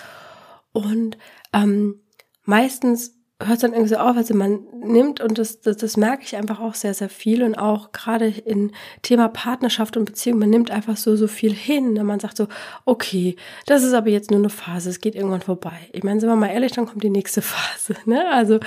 Und 0.71 1.17
ähm, 1.53 2.01
meistens 2.43 3.15
hört 3.41 3.55
es 3.55 3.59
dann 3.59 3.73
irgendwie 3.73 3.93
so 3.93 3.97
auf, 3.97 4.15
also 4.15 4.33
man 4.33 4.59
nimmt 4.79 5.19
und 5.19 5.37
das, 5.37 5.59
das, 5.59 5.77
das 5.77 5.97
merke 5.97 6.23
ich 6.23 6.37
einfach 6.37 6.61
auch 6.61 6.73
sehr, 6.73 6.93
sehr 6.93 7.09
viel 7.09 7.43
und 7.43 7.55
auch 7.55 7.91
gerade 7.91 8.27
in 8.27 8.71
Thema 9.01 9.27
Partnerschaft 9.27 9.97
und 9.97 10.05
Beziehung, 10.05 10.39
man 10.39 10.49
nimmt 10.49 10.71
einfach 10.71 10.95
so, 10.95 11.15
so 11.17 11.27
viel 11.27 11.53
hin. 11.53 11.93
Ne? 11.93 12.03
Man 12.05 12.21
sagt 12.21 12.37
so, 12.37 12.47
okay, 12.85 13.35
das 13.65 13.83
ist 13.83 13.93
aber 13.93 14.09
jetzt 14.09 14.31
nur 14.31 14.39
eine 14.39 14.49
Phase, 14.49 14.89
es 14.89 15.01
geht 15.01 15.15
irgendwann 15.15 15.41
vorbei. 15.41 15.89
Ich 15.91 16.03
meine, 16.03 16.19
sind 16.19 16.29
wir 16.29 16.35
mal 16.35 16.47
ehrlich, 16.47 16.71
dann 16.71 16.85
kommt 16.85 17.03
die 17.03 17.09
nächste 17.09 17.41
Phase. 17.41 17.95
Ne? 18.05 18.25
Also, 18.31 18.59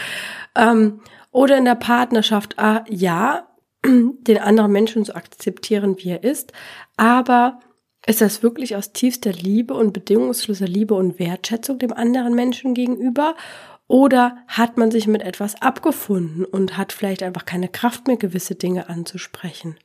ähm, 0.54 1.00
oder 1.30 1.56
in 1.56 1.64
der 1.64 1.74
Partnerschaft, 1.74 2.58
ah, 2.58 2.84
ja, 2.88 3.47
den 3.84 4.38
anderen 4.38 4.72
Menschen 4.72 5.04
so 5.04 5.14
akzeptieren, 5.14 5.96
wie 5.98 6.10
er 6.10 6.24
ist, 6.24 6.52
aber 6.96 7.60
ist 8.06 8.20
das 8.20 8.42
wirklich 8.42 8.76
aus 8.76 8.92
tiefster 8.92 9.32
Liebe 9.32 9.74
und 9.74 9.92
bedingungsloser 9.92 10.66
Liebe 10.66 10.94
und 10.94 11.18
Wertschätzung 11.18 11.78
dem 11.78 11.92
anderen 11.92 12.34
Menschen 12.34 12.74
gegenüber? 12.74 13.34
Oder 13.86 14.38
hat 14.46 14.76
man 14.76 14.90
sich 14.90 15.06
mit 15.06 15.22
etwas 15.22 15.60
abgefunden 15.60 16.44
und 16.44 16.76
hat 16.76 16.92
vielleicht 16.92 17.22
einfach 17.22 17.44
keine 17.44 17.68
Kraft 17.68 18.06
mehr, 18.06 18.16
gewisse 18.16 18.54
Dinge 18.54 18.88
anzusprechen? 18.88 19.76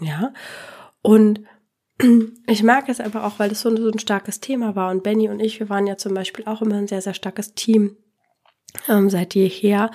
Ja. 0.00 0.32
Und 1.02 1.40
ich 2.46 2.62
mag 2.62 2.88
es 2.88 3.00
einfach 3.00 3.24
auch, 3.24 3.38
weil 3.38 3.52
es 3.52 3.60
so, 3.60 3.76
so 3.76 3.90
ein 3.90 3.98
starkes 3.98 4.40
Thema 4.40 4.76
war. 4.76 4.90
Und 4.90 5.02
Benny 5.02 5.28
und 5.28 5.40
ich, 5.40 5.60
wir 5.60 5.68
waren 5.68 5.86
ja 5.86 5.96
zum 5.96 6.14
Beispiel 6.14 6.46
auch 6.46 6.62
immer 6.62 6.76
ein 6.76 6.88
sehr, 6.88 7.02
sehr 7.02 7.14
starkes 7.14 7.54
Team 7.54 7.96
ähm, 8.88 9.10
seit 9.10 9.34
jeher. 9.34 9.90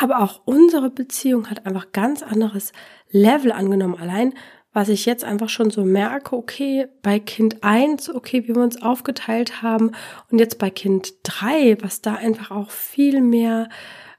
Aber 0.00 0.20
auch 0.20 0.42
unsere 0.44 0.90
Beziehung 0.90 1.50
hat 1.50 1.66
einfach 1.66 1.92
ganz 1.92 2.22
anderes 2.22 2.72
Level 3.10 3.52
angenommen. 3.52 3.96
Allein, 3.96 4.34
was 4.72 4.88
ich 4.88 5.06
jetzt 5.06 5.24
einfach 5.24 5.48
schon 5.48 5.70
so 5.70 5.84
merke, 5.84 6.36
okay, 6.36 6.88
bei 7.02 7.20
Kind 7.20 7.62
eins, 7.62 8.10
okay, 8.10 8.42
wie 8.44 8.54
wir 8.54 8.62
uns 8.62 8.82
aufgeteilt 8.82 9.62
haben 9.62 9.92
und 10.30 10.38
jetzt 10.38 10.58
bei 10.58 10.70
Kind 10.70 11.14
drei, 11.22 11.76
was 11.80 12.02
da 12.02 12.14
einfach 12.14 12.50
auch 12.50 12.70
viel 12.70 13.20
mehr 13.20 13.68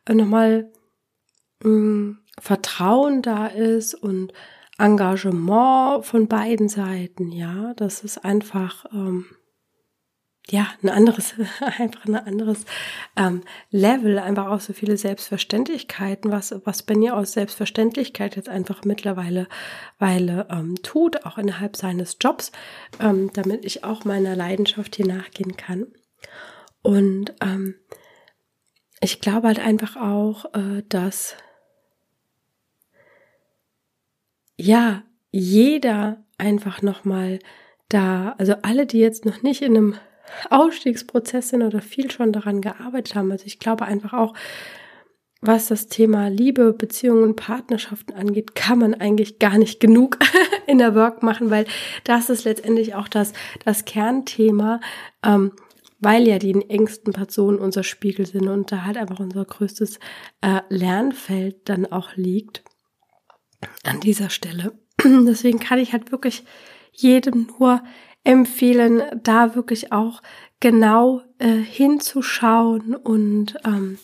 äh, 0.06 0.14
nochmal 0.14 0.72
mh, 1.64 1.70
mm, 1.70 2.20
Vertrauen 2.40 3.22
da 3.22 3.48
ist 3.48 3.96
und 3.96 4.34
Engagement 4.78 6.06
von 6.06 6.28
beiden 6.28 6.68
Seiten, 6.68 7.32
ja, 7.32 7.74
das 7.76 8.04
ist 8.04 8.26
einfach, 8.26 8.86
ähm, 8.94 9.26
ja, 10.50 10.68
ein 10.84 10.90
anderes, 10.90 11.34
einfach 11.80 12.06
ein 12.06 12.16
anderes 12.16 12.66
ähm, 13.16 13.42
Level, 13.72 14.20
einfach 14.20 14.48
auch 14.48 14.60
so 14.60 14.74
viele 14.74 14.98
Selbstverständlichkeiten, 14.98 16.32
was, 16.32 16.54
was 16.66 16.84
Benny 16.84 17.10
aus 17.10 17.34
Selbstverständlichkeit 17.34 18.36
jetzt 18.36 18.50
einfach 18.50 18.84
mittlerweile 18.84 19.48
Weile 19.98 20.48
ähm, 20.52 20.76
tut, 20.84 21.26
auch 21.26 21.38
innerhalb 21.38 21.76
seines 21.76 22.18
Jobs, 22.20 22.52
ähm, 23.00 23.32
damit 23.34 23.66
ich 23.66 23.84
auch 23.84 24.06
meiner 24.06 24.36
Leidenschaft 24.36 24.96
hier 24.96 25.08
nachgehen 25.08 25.58
kann. 25.58 25.88
Und 26.84 27.34
ähm, 27.42 27.76
ich 29.02 29.22
glaube 29.22 29.48
halt 29.48 29.60
einfach 29.60 29.96
auch, 29.96 30.54
äh, 30.54 30.84
dass 30.88 31.36
ja, 34.58 35.04
jeder 35.32 36.24
einfach 36.38 36.82
nochmal 36.82 37.40
da, 37.90 38.36
also 38.38 38.56
alle, 38.62 38.86
die 38.86 39.00
jetzt 39.00 39.26
noch 39.26 39.42
nicht 39.42 39.62
in 39.62 39.76
einem 39.76 39.96
Ausstiegsprozess 40.50 41.50
sind 41.50 41.64
oder 41.64 41.82
viel 41.82 42.12
schon 42.12 42.32
daran 42.32 42.62
gearbeitet 42.62 43.16
haben. 43.16 43.32
Also 43.32 43.46
ich 43.46 43.60
glaube 43.60 43.86
einfach 43.86 44.14
auch, 44.14 44.34
was 45.42 45.68
das 45.68 45.88
Thema 45.88 46.30
Liebe, 46.30 46.74
Beziehungen, 46.74 47.36
Partnerschaften 47.36 48.14
angeht, 48.14 48.56
kann 48.56 48.80
man 48.80 48.94
eigentlich 48.96 49.40
gar 49.40 49.58
nicht 49.58 49.80
genug 49.80 50.18
in 50.68 50.80
der 50.80 50.96
Work 50.96 51.24
machen, 51.24 51.50
weil 51.50 51.66
das 52.04 52.30
ist 52.30 52.46
letztendlich 52.46 52.96
auch 52.96 53.08
das, 53.08 53.34
das 53.64 53.86
Kernthema, 53.86 54.80
ähm, 55.24 55.52
weil 56.00 56.28
ja 56.28 56.40
die 56.40 56.54
engsten 56.70 57.14
Personen 57.14 57.60
unser 57.60 57.84
Spiegel 57.84 58.26
sind 58.26 58.48
und 58.48 58.72
da 58.72 58.84
halt 58.84 58.98
einfach 58.98 59.20
unser 59.20 59.46
größtes 59.46 60.00
äh, 60.42 60.62
Lernfeld 60.70 61.70
dann 61.70 61.86
auch 61.86 62.16
liegt 62.16 62.64
an 63.84 64.00
dieser 64.00 64.30
Stelle. 64.30 64.74
Deswegen 65.04 65.60
kann 65.60 65.80
ich 65.80 65.94
halt 65.94 66.12
wirklich 66.12 66.44
jedem 66.92 67.48
nur 67.60 67.84
empfehlen, 68.26 69.04
da 69.24 69.56
wirklich 69.56 69.94
auch 69.94 70.22
genau 70.60 71.22
äh, 71.38 71.48
hinzuschauen 71.48 72.96
und 72.96 73.56
ähm, 73.64 73.98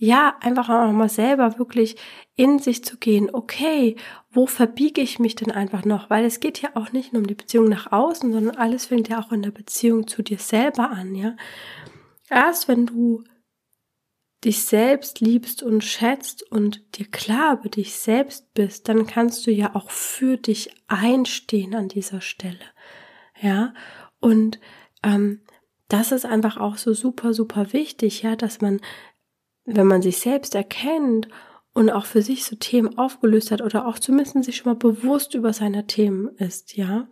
ja, 0.00 0.36
einfach 0.40 0.68
auch 0.68 0.92
mal 0.92 1.08
selber 1.08 1.58
wirklich 1.58 1.96
in 2.36 2.60
sich 2.60 2.84
zu 2.84 2.98
gehen, 2.98 3.30
okay, 3.32 3.96
wo 4.30 4.46
verbiege 4.46 5.00
ich 5.00 5.18
mich 5.18 5.34
denn 5.34 5.50
einfach 5.50 5.84
noch? 5.84 6.08
Weil 6.08 6.24
es 6.24 6.38
geht 6.38 6.62
ja 6.62 6.70
auch 6.74 6.92
nicht 6.92 7.12
nur 7.12 7.22
um 7.22 7.26
die 7.26 7.34
Beziehung 7.34 7.68
nach 7.68 7.90
außen, 7.90 8.32
sondern 8.32 8.56
alles 8.56 8.86
fängt 8.86 9.08
ja 9.08 9.20
auch 9.20 9.32
in 9.32 9.42
der 9.42 9.50
Beziehung 9.50 10.06
zu 10.06 10.22
dir 10.22 10.38
selber 10.38 10.90
an, 10.90 11.14
ja. 11.14 11.36
Erst 12.30 12.68
wenn 12.68 12.86
du 12.86 13.24
dich 14.44 14.62
selbst 14.62 15.20
liebst 15.20 15.64
und 15.64 15.82
schätzt 15.82 16.48
und 16.52 16.96
dir 16.96 17.06
klar 17.06 17.58
über 17.58 17.68
dich 17.68 17.96
selbst 17.96 18.54
bist, 18.54 18.88
dann 18.88 19.06
kannst 19.06 19.46
du 19.46 19.50
ja 19.50 19.74
auch 19.74 19.90
für 19.90 20.36
dich 20.36 20.70
einstehen 20.86 21.74
an 21.74 21.88
dieser 21.88 22.20
Stelle 22.20 22.60
ja. 23.40 23.74
Und 24.20 24.58
ähm, 25.02 25.40
das 25.88 26.12
ist 26.12 26.26
einfach 26.26 26.58
auch 26.58 26.76
so 26.76 26.92
super, 26.92 27.32
super 27.34 27.72
wichtig, 27.72 28.22
ja, 28.22 28.36
dass 28.36 28.60
man, 28.60 28.80
wenn 29.64 29.86
man 29.86 30.02
sich 30.02 30.18
selbst 30.18 30.54
erkennt 30.54 31.28
und 31.72 31.90
auch 31.90 32.06
für 32.06 32.22
sich 32.22 32.44
so 32.44 32.56
Themen 32.56 32.98
aufgelöst 32.98 33.50
hat 33.50 33.62
oder 33.62 33.86
auch 33.86 33.98
zumindest 33.98 34.44
sich 34.44 34.56
schon 34.56 34.72
mal 34.72 34.78
bewusst 34.78 35.34
über 35.34 35.52
seine 35.52 35.86
Themen 35.86 36.28
ist, 36.36 36.76
ja, 36.76 37.08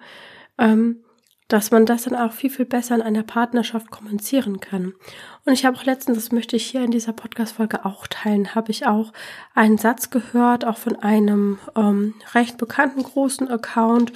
ähm, 0.59 1.03
dass 1.49 1.71
man 1.71 1.87
das 1.87 2.03
dann 2.03 2.17
auch 2.17 2.33
viel, 2.33 2.51
viel 2.51 2.65
besser 2.65 2.97
in 2.97 3.03
einer 3.03 3.23
Partnerschaft 3.23 3.91
kommunizieren 3.93 4.59
kann. 4.59 4.95
Und 5.45 5.53
ich 5.53 5.65
habe 5.65 5.77
auch 5.77 5.85
letztens, 5.85 6.19
das 6.19 6.33
möchte 6.33 6.57
ich 6.57 6.67
hier 6.67 6.83
in 6.83 6.91
dieser 6.91 7.12
Podcast-Folge 7.12 7.85
auch 7.85 8.09
teilen, 8.09 8.57
habe 8.57 8.73
ich 8.73 8.87
auch 8.87 9.12
einen 9.55 9.79
Satz 9.79 10.11
gehört, 10.11 10.65
auch 10.65 10.77
von 10.77 10.97
einem 10.97 11.61
ähm, 11.77 12.15
recht 12.35 12.59
bekannten 12.59 13.05
großen 13.05 13.49
Account, 13.49 14.12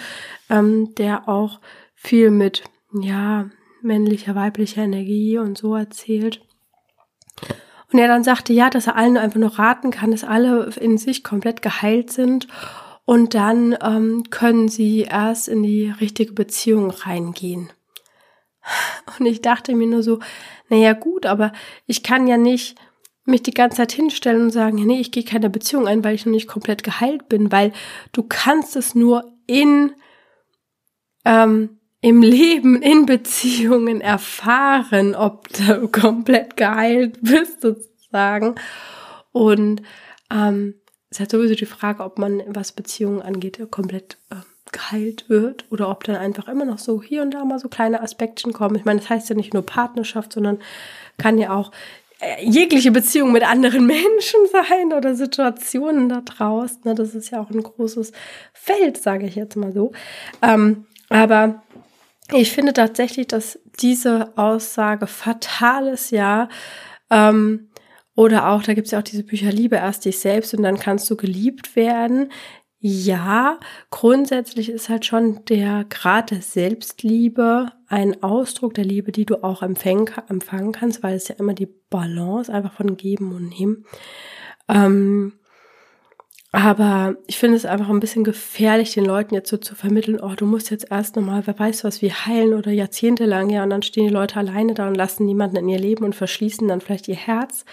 ähm, 0.49 0.93
der 0.97 1.29
auch 1.29 1.61
viel 2.03 2.31
mit, 2.31 2.65
ja, 2.99 3.51
männlicher, 3.83 4.35
weiblicher 4.35 4.83
Energie 4.83 5.37
und 5.37 5.59
so 5.59 5.75
erzählt. 5.75 6.41
Und 7.93 7.99
er 7.99 8.09
dann 8.09 8.25
sagte, 8.25 8.55
ja, 8.55 8.71
dass 8.71 8.87
er 8.87 8.97
allen 8.97 9.19
einfach 9.19 9.39
nur 9.39 9.59
raten 9.59 9.91
kann, 9.91 10.11
dass 10.11 10.25
alle 10.25 10.71
in 10.81 10.97
sich 10.97 11.23
komplett 11.23 11.61
geheilt 11.61 12.11
sind 12.11 12.49
und 13.05 13.35
dann 13.35 13.77
ähm, 13.83 14.25
können 14.31 14.69
sie 14.69 15.03
erst 15.03 15.49
in 15.49 15.63
die 15.63 15.91
richtige 16.01 16.33
Beziehung 16.33 16.91
reingehen. 16.91 17.71
Und 19.19 19.27
ich 19.27 19.43
dachte 19.43 19.75
mir 19.75 19.87
nur 19.87 20.03
so, 20.03 20.21
naja 20.71 20.95
gut, 20.95 21.27
aber 21.27 21.53
ich 21.87 22.03
kann 22.03 22.27
ja 22.27 22.39
nicht 22.39 22.79
mich 23.25 23.43
die 23.43 23.53
ganze 23.53 23.79
Zeit 23.79 23.93
hinstellen 23.93 24.43
und 24.43 24.51
sagen, 24.51 24.87
nee, 24.87 25.01
ich 25.01 25.13
gehe 25.13 25.25
keine 25.25 25.51
Beziehung 25.51 25.87
ein, 25.87 26.03
weil 26.03 26.15
ich 26.15 26.25
noch 26.25 26.33
nicht 26.33 26.49
komplett 26.49 26.83
geheilt 26.83 27.29
bin, 27.29 27.53
weil 27.53 27.73
du 28.13 28.23
kannst 28.23 28.75
es 28.77 28.95
nur 28.95 29.31
in 29.47 29.93
ähm, 31.25 31.80
im 32.01 32.23
Leben, 32.23 32.81
in 32.81 33.07
Beziehungen 33.07 34.01
erfahren, 34.01 35.15
ob 35.15 35.49
du 35.53 35.89
komplett 35.93 36.57
geheilt 36.57 37.19
bist, 37.21 37.61
sozusagen. 37.61 38.55
Und 39.33 39.83
ähm, 40.33 40.75
es 41.11 41.17
ist 41.17 41.21
halt 41.21 41.31
sowieso 41.31 41.55
die 41.55 41.67
Frage, 41.67 42.03
ob 42.03 42.19
man, 42.19 42.43
was 42.47 42.73
Beziehungen 42.73 43.21
angeht, 43.21 43.61
komplett 43.71 44.17
äh, 44.31 44.37
geheilt 44.73 45.29
wird 45.29 45.65
oder 45.71 45.89
ob 45.91 46.05
dann 46.05 46.17
einfach 46.17 46.49
immer 46.49 46.65
noch 46.65 46.79
so 46.79 47.03
hier 47.03 47.23
und 47.23 47.33
da 47.33 47.45
mal 47.45 47.59
so 47.59 47.69
kleine 47.69 48.01
Aspektchen 48.01 48.53
kommen. 48.53 48.77
Ich 48.77 48.85
meine, 48.85 49.01
das 49.01 49.11
heißt 49.11 49.29
ja 49.29 49.37
nicht 49.37 49.53
nur 49.53 49.67
Partnerschaft, 49.67 50.33
sondern 50.33 50.59
kann 51.19 51.39
ja 51.39 51.53
auch 51.53 51.73
äh, 52.21 52.45
jegliche 52.45 52.93
Beziehung 52.93 53.33
mit 53.33 53.43
anderen 53.43 53.87
Menschen 53.87 54.41
sein 54.53 54.93
oder 54.93 55.15
Situationen 55.15 56.09
da 56.09 56.21
draußen. 56.21 56.83
Ne? 56.85 56.95
Das 56.95 57.15
ist 57.15 57.31
ja 57.31 57.41
auch 57.41 57.51
ein 57.51 57.63
großes 57.63 58.13
Feld, 58.53 58.97
sage 58.97 59.27
ich 59.27 59.35
jetzt 59.35 59.57
mal 59.57 59.73
so. 59.73 59.93
Ähm, 60.43 60.87
aber 61.09 61.63
ich 62.33 62.53
finde 62.53 62.73
tatsächlich, 62.73 63.27
dass 63.27 63.59
diese 63.81 64.37
Aussage 64.37 65.07
fatal 65.07 65.89
ist, 65.89 66.11
ja. 66.11 66.49
Ähm, 67.11 67.71
oder 68.15 68.51
auch, 68.51 68.63
da 68.63 68.75
gibt 68.75 68.87
es 68.87 68.93
ja 68.93 68.99
auch 68.99 69.05
diese 69.05 69.25
Bücher 69.25 69.51
Liebe 69.51 69.77
erst 69.77 70.05
dich 70.05 70.19
selbst 70.19 70.53
und 70.55 70.63
dann 70.63 70.79
kannst 70.79 71.09
du 71.11 71.17
geliebt 71.17 71.77
werden. 71.77 72.31
ja, 72.83 73.61
grundsätzlich 73.91 74.71
ist 74.71 74.89
halt 74.89 75.05
schon 75.05 75.45
der 75.47 75.85
Grad 75.91 76.31
der 76.31 76.41
Selbstliebe 76.41 77.73
ein 77.89 78.23
Ausdruck 78.23 78.73
der 78.75 78.85
Liebe, 78.85 79.13
die 79.13 79.27
du 79.27 79.45
auch 79.45 79.63
empfangen, 79.63 80.11
empfangen 80.29 80.73
kannst, 80.73 81.03
weil 81.03 81.15
es 81.15 81.29
ja 81.29 81.35
immer 81.39 81.53
die 81.55 81.69
Balance 81.91 82.53
einfach 82.53 82.73
von 82.73 82.97
Geben 82.97 83.35
und 83.35 83.51
Nehmen. 83.51 83.85
Ähm, 84.69 85.35
aber 86.53 87.17
ich 87.27 87.39
finde 87.39 87.57
es 87.57 87.65
einfach 87.65 87.89
ein 87.89 88.01
bisschen 88.01 88.25
gefährlich, 88.25 88.95
den 88.95 89.05
Leuten 89.05 89.35
jetzt 89.35 89.51
so 89.51 89.57
zu 89.57 89.75
vermitteln, 89.75 90.21
oh, 90.21 90.35
du 90.37 90.47
musst 90.47 90.71
jetzt 90.71 90.91
erst 90.91 91.15
nochmal, 91.15 91.47
wer 91.47 91.59
weiß 91.59 91.85
was, 91.85 92.03
wie 92.03 92.13
heilen 92.13 92.55
oder 92.55 92.73
jahrzehntelang, 92.73 93.51
ja, 93.51 93.63
und 93.63 93.71
dann 93.71 93.83
stehen 93.83 94.09
die 94.09 94.13
Leute 94.13 94.37
alleine 94.37 94.75
da 94.75 94.89
und 94.89 94.97
lassen 94.97 95.27
niemanden 95.27 95.57
in 95.57 95.69
ihr 95.69 95.79
Leben 95.79 96.05
und 96.05 96.15
verschließen 96.15 96.67
dann 96.67 96.81
vielleicht 96.81 97.09
ihr 97.09 97.17
Herz. 97.17 97.65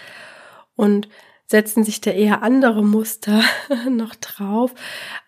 Und 0.76 1.08
setzen 1.48 1.82
sich 1.82 2.00
da 2.00 2.10
eher 2.10 2.42
andere 2.42 2.84
Muster 2.84 3.42
noch 3.90 4.14
drauf. 4.14 4.74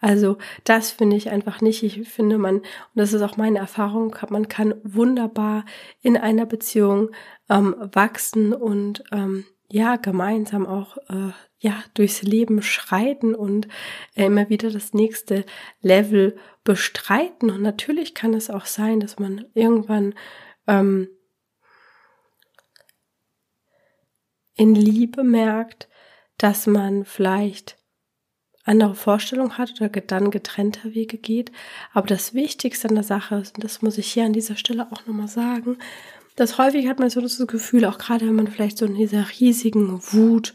Also 0.00 0.36
das 0.64 0.90
finde 0.90 1.16
ich 1.16 1.30
einfach 1.30 1.60
nicht. 1.60 1.82
Ich 1.82 2.08
finde 2.08 2.38
man, 2.38 2.56
und 2.56 2.66
das 2.94 3.12
ist 3.14 3.22
auch 3.22 3.36
meine 3.36 3.58
Erfahrung, 3.58 4.14
man 4.28 4.48
kann 4.48 4.74
wunderbar 4.84 5.64
in 6.02 6.16
einer 6.16 6.46
Beziehung 6.46 7.10
ähm, 7.48 7.74
wachsen 7.92 8.52
und 8.52 9.02
ähm, 9.12 9.46
ja, 9.70 9.96
gemeinsam 9.96 10.66
auch 10.66 10.96
äh, 11.08 11.32
ja 11.58 11.82
durchs 11.94 12.22
Leben 12.22 12.60
schreiten 12.62 13.34
und 13.34 13.68
äh, 14.14 14.24
immer 14.24 14.48
wieder 14.48 14.70
das 14.70 14.92
nächste 14.94 15.44
Level 15.80 16.36
bestreiten. 16.64 17.50
Und 17.50 17.62
natürlich 17.62 18.14
kann 18.14 18.34
es 18.34 18.50
auch 18.50 18.66
sein, 18.66 19.00
dass 19.00 19.18
man 19.18 19.44
irgendwann 19.54 20.14
ähm, 20.66 21.08
in 24.54 24.74
Liebe 24.74 25.22
merkt, 25.22 25.88
dass 26.36 26.66
man 26.66 27.04
vielleicht 27.04 27.76
andere 28.64 28.94
Vorstellungen 28.94 29.56
hat 29.56 29.80
oder 29.80 29.88
dann 29.88 30.30
getrennter 30.30 30.94
Wege 30.94 31.16
geht. 31.16 31.52
Aber 31.92 32.06
das 32.06 32.34
Wichtigste 32.34 32.88
an 32.88 32.94
der 32.94 33.04
Sache 33.04 33.36
ist, 33.36 33.56
und 33.56 33.64
das 33.64 33.82
muss 33.82 33.98
ich 33.98 34.12
hier 34.12 34.24
an 34.24 34.32
dieser 34.32 34.56
Stelle 34.56 34.90
auch 34.90 35.06
nochmal 35.06 35.28
sagen, 35.28 35.78
dass 36.40 36.56
häufig 36.56 36.88
hat 36.88 36.98
man 36.98 37.10
so 37.10 37.20
das 37.20 37.38
Gefühl, 37.46 37.84
auch 37.84 37.98
gerade 37.98 38.26
wenn 38.26 38.34
man 38.34 38.48
vielleicht 38.48 38.78
so 38.78 38.86
in 38.86 38.94
dieser 38.94 39.26
riesigen 39.38 40.00
Wut, 40.12 40.54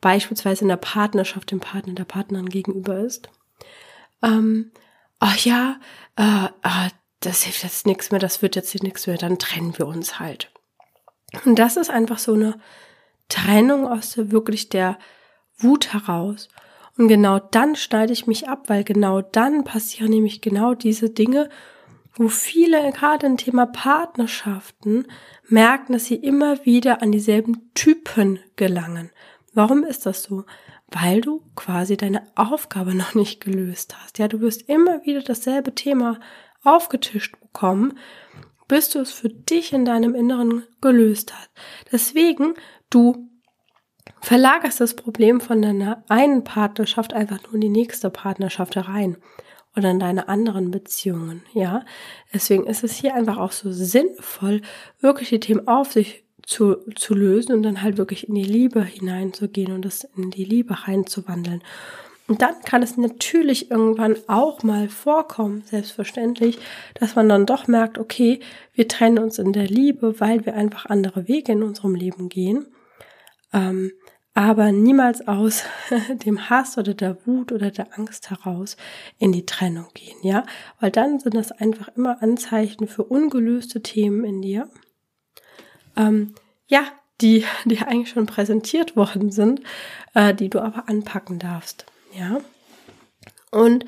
beispielsweise 0.00 0.62
in 0.62 0.68
der 0.68 0.76
Partnerschaft 0.76 1.50
dem 1.50 1.58
Partner, 1.58 1.94
der 1.94 2.04
Partnerin 2.04 2.48
gegenüber 2.48 3.00
ist, 3.00 3.28
ähm, 4.22 4.70
ach 5.18 5.36
ja, 5.38 5.80
äh, 6.16 6.46
äh, 6.62 6.90
das 7.18 7.42
hilft 7.42 7.64
jetzt 7.64 7.84
nichts 7.84 8.12
mehr, 8.12 8.20
das 8.20 8.42
wird 8.42 8.54
jetzt 8.54 8.80
nichts 8.80 9.08
mehr, 9.08 9.18
dann 9.18 9.40
trennen 9.40 9.76
wir 9.76 9.88
uns 9.88 10.20
halt. 10.20 10.52
Und 11.44 11.58
das 11.58 11.76
ist 11.76 11.90
einfach 11.90 12.18
so 12.18 12.34
eine 12.34 12.60
Trennung 13.28 13.88
aus 13.88 14.12
der 14.12 14.30
wirklich 14.30 14.68
der 14.68 14.98
Wut 15.56 15.92
heraus. 15.92 16.48
Und 16.96 17.08
genau 17.08 17.40
dann 17.40 17.74
schneide 17.74 18.12
ich 18.12 18.28
mich 18.28 18.48
ab, 18.48 18.64
weil 18.68 18.84
genau 18.84 19.20
dann 19.20 19.64
passieren 19.64 20.10
nämlich 20.10 20.40
genau 20.40 20.74
diese 20.74 21.10
Dinge, 21.10 21.48
wo 22.18 22.28
viele 22.28 22.92
gerade 22.92 23.26
im 23.26 23.36
Thema 23.36 23.66
Partnerschaften 23.66 25.06
merken, 25.48 25.92
dass 25.92 26.06
sie 26.06 26.16
immer 26.16 26.64
wieder 26.66 27.00
an 27.00 27.12
dieselben 27.12 27.70
Typen 27.74 28.40
gelangen. 28.56 29.10
Warum 29.54 29.84
ist 29.84 30.04
das 30.04 30.24
so? 30.24 30.44
Weil 30.88 31.20
du 31.20 31.42
quasi 31.54 31.96
deine 31.96 32.26
Aufgabe 32.34 32.94
noch 32.96 33.14
nicht 33.14 33.40
gelöst 33.40 33.96
hast. 33.98 34.18
Ja, 34.18 34.26
du 34.26 34.40
wirst 34.40 34.68
immer 34.68 35.04
wieder 35.04 35.22
dasselbe 35.22 35.74
Thema 35.74 36.18
aufgetischt 36.64 37.40
bekommen, 37.40 37.96
bis 38.66 38.90
du 38.90 38.98
es 38.98 39.12
für 39.12 39.28
dich 39.28 39.72
in 39.72 39.84
deinem 39.84 40.14
Inneren 40.14 40.64
gelöst 40.80 41.32
hast. 41.34 41.50
Deswegen 41.92 42.54
du 42.90 43.28
verlagerst 44.20 44.80
das 44.80 44.94
Problem 44.94 45.40
von 45.40 45.62
deiner 45.62 46.04
einen 46.08 46.42
Partnerschaft 46.42 47.12
einfach 47.12 47.42
nur 47.44 47.54
in 47.54 47.60
die 47.60 47.68
nächste 47.68 48.10
Partnerschaft 48.10 48.74
herein 48.74 49.16
oder 49.76 49.90
in 49.90 50.00
deine 50.00 50.28
anderen 50.28 50.70
Beziehungen, 50.70 51.42
ja. 51.52 51.84
Deswegen 52.32 52.66
ist 52.66 52.84
es 52.84 52.94
hier 52.94 53.14
einfach 53.14 53.36
auch 53.36 53.52
so 53.52 53.70
sinnvoll, 53.72 54.62
wirklich 55.00 55.28
die 55.28 55.40
Themen 55.40 55.68
auf 55.68 55.92
sich 55.92 56.24
zu, 56.42 56.76
zu 56.94 57.14
lösen 57.14 57.52
und 57.52 57.62
dann 57.62 57.82
halt 57.82 57.98
wirklich 57.98 58.28
in 58.28 58.34
die 58.34 58.44
Liebe 58.44 58.82
hineinzugehen 58.82 59.72
und 59.72 59.84
das 59.84 60.04
in 60.16 60.30
die 60.30 60.44
Liebe 60.44 60.86
reinzuwandeln. 60.86 61.62
Und 62.26 62.42
dann 62.42 62.60
kann 62.62 62.82
es 62.82 62.96
natürlich 62.98 63.70
irgendwann 63.70 64.16
auch 64.26 64.62
mal 64.62 64.88
vorkommen, 64.88 65.62
selbstverständlich, 65.64 66.58
dass 66.94 67.14
man 67.14 67.28
dann 67.28 67.46
doch 67.46 67.68
merkt, 67.68 67.98
okay, 67.98 68.40
wir 68.74 68.86
trennen 68.86 69.18
uns 69.18 69.38
in 69.38 69.52
der 69.52 69.66
Liebe, 69.66 70.20
weil 70.20 70.44
wir 70.44 70.54
einfach 70.54 70.86
andere 70.86 71.26
Wege 71.26 71.52
in 71.52 71.62
unserem 71.62 71.94
Leben 71.94 72.28
gehen 72.28 72.66
ähm, 73.52 73.92
aber 74.38 74.70
niemals 74.70 75.26
aus 75.26 75.64
dem 76.24 76.48
Hass 76.48 76.78
oder 76.78 76.94
der 76.94 77.26
Wut 77.26 77.50
oder 77.50 77.72
der 77.72 77.98
Angst 77.98 78.30
heraus 78.30 78.76
in 79.18 79.32
die 79.32 79.44
Trennung 79.44 79.88
gehen, 79.94 80.16
ja, 80.22 80.46
weil 80.78 80.92
dann 80.92 81.18
sind 81.18 81.34
das 81.34 81.50
einfach 81.50 81.88
immer 81.96 82.22
Anzeichen 82.22 82.86
für 82.86 83.02
ungelöste 83.02 83.82
Themen 83.82 84.22
in 84.24 84.40
dir, 84.40 84.70
ähm, 85.96 86.36
ja, 86.68 86.84
die, 87.20 87.46
die 87.64 87.80
eigentlich 87.80 88.10
schon 88.10 88.26
präsentiert 88.26 88.94
worden 88.94 89.32
sind, 89.32 89.60
äh, 90.14 90.32
die 90.32 90.48
du 90.48 90.60
aber 90.60 90.88
anpacken 90.88 91.40
darfst, 91.40 91.86
ja. 92.16 92.40
Und 93.50 93.86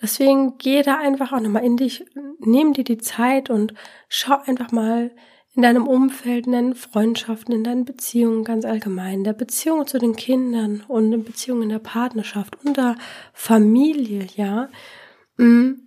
deswegen 0.00 0.58
geh 0.58 0.82
da 0.82 0.98
einfach 0.98 1.32
auch 1.32 1.40
nochmal 1.40 1.64
in 1.64 1.76
dich, 1.76 2.06
nimm 2.38 2.72
dir 2.72 2.84
die 2.84 2.98
Zeit 2.98 3.50
und 3.50 3.74
schau 4.08 4.38
einfach 4.46 4.70
mal, 4.70 5.10
in 5.58 5.62
deinem 5.62 5.88
Umfeld, 5.88 6.46
in 6.46 6.52
deinen 6.52 6.74
Freundschaften, 6.76 7.52
in 7.52 7.64
deinen 7.64 7.84
Beziehungen 7.84 8.44
ganz 8.44 8.64
allgemein, 8.64 9.24
der 9.24 9.32
Beziehung 9.32 9.88
zu 9.88 9.98
den 9.98 10.14
Kindern 10.14 10.84
und 10.86 11.12
in 11.12 11.24
Beziehungen 11.24 11.64
in 11.64 11.68
der 11.70 11.80
Partnerschaft 11.80 12.64
und 12.64 12.76
der 12.76 12.94
Familie, 13.32 14.28
ja. 14.36 14.68
Mhm. 15.36 15.80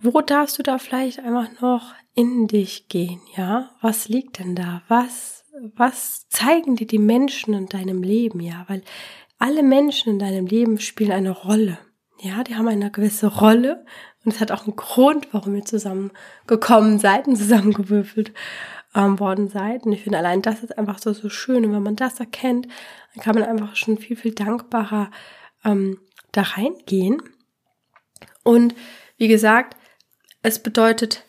Wo 0.00 0.20
darfst 0.22 0.58
du 0.58 0.64
da 0.64 0.78
vielleicht 0.78 1.20
einfach 1.20 1.60
noch 1.60 1.94
in 2.16 2.48
dich 2.48 2.88
gehen, 2.88 3.20
ja? 3.36 3.70
Was 3.80 4.08
liegt 4.08 4.40
denn 4.40 4.56
da? 4.56 4.82
Was, 4.88 5.44
was 5.76 6.28
zeigen 6.30 6.74
dir 6.74 6.88
die 6.88 6.98
Menschen 6.98 7.54
in 7.54 7.66
deinem 7.66 8.02
Leben, 8.02 8.40
ja? 8.40 8.64
Weil 8.66 8.82
alle 9.38 9.62
Menschen 9.62 10.14
in 10.14 10.18
deinem 10.18 10.46
Leben 10.46 10.80
spielen 10.80 11.12
eine 11.12 11.30
Rolle. 11.30 11.78
Ja, 12.18 12.42
die 12.42 12.56
haben 12.56 12.66
eine 12.66 12.90
gewisse 12.90 13.28
Rolle 13.28 13.84
und 14.24 14.32
es 14.32 14.40
hat 14.40 14.52
auch 14.52 14.66
einen 14.66 14.76
Grund, 14.76 15.28
warum 15.32 15.54
ihr 15.54 15.64
zusammengekommen 15.64 16.98
seid 16.98 17.26
und 17.26 17.36
zusammengewürfelt 17.36 18.32
ähm, 18.94 19.18
worden 19.20 19.48
seid. 19.48 19.84
Und 19.84 19.92
ich 19.92 20.02
finde 20.02 20.18
allein 20.18 20.42
das 20.42 20.62
ist 20.62 20.78
einfach 20.78 20.98
so, 20.98 21.12
so 21.12 21.28
schön. 21.28 21.64
Und 21.64 21.72
wenn 21.72 21.82
man 21.82 21.96
das 21.96 22.20
erkennt, 22.20 22.68
dann 23.14 23.22
kann 23.22 23.34
man 23.34 23.44
einfach 23.44 23.76
schon 23.76 23.98
viel, 23.98 24.16
viel 24.16 24.34
dankbarer 24.34 25.10
ähm, 25.64 25.98
da 26.32 26.42
reingehen. 26.42 27.22
Und 28.42 28.74
wie 29.16 29.28
gesagt, 29.28 29.76
es 30.42 30.58
bedeutet 30.58 31.24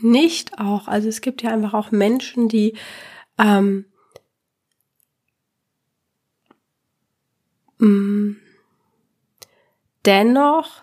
nicht 0.00 0.58
auch, 0.58 0.88
also 0.88 1.08
es 1.08 1.20
gibt 1.20 1.42
ja 1.42 1.50
einfach 1.50 1.74
auch 1.74 1.90
Menschen, 1.90 2.48
die 2.48 2.76
ähm, 3.38 3.86
mm, 7.78 8.36
dennoch 10.04 10.82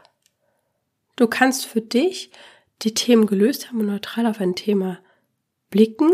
Du 1.20 1.28
kannst 1.28 1.66
für 1.66 1.82
dich 1.82 2.32
die 2.82 2.94
Themen 2.94 3.28
gelöst 3.28 3.68
haben 3.68 3.82
und 3.82 3.88
neutral 3.88 4.26
auf 4.26 4.40
ein 4.40 4.56
Thema 4.56 5.00
blicken, 5.70 6.14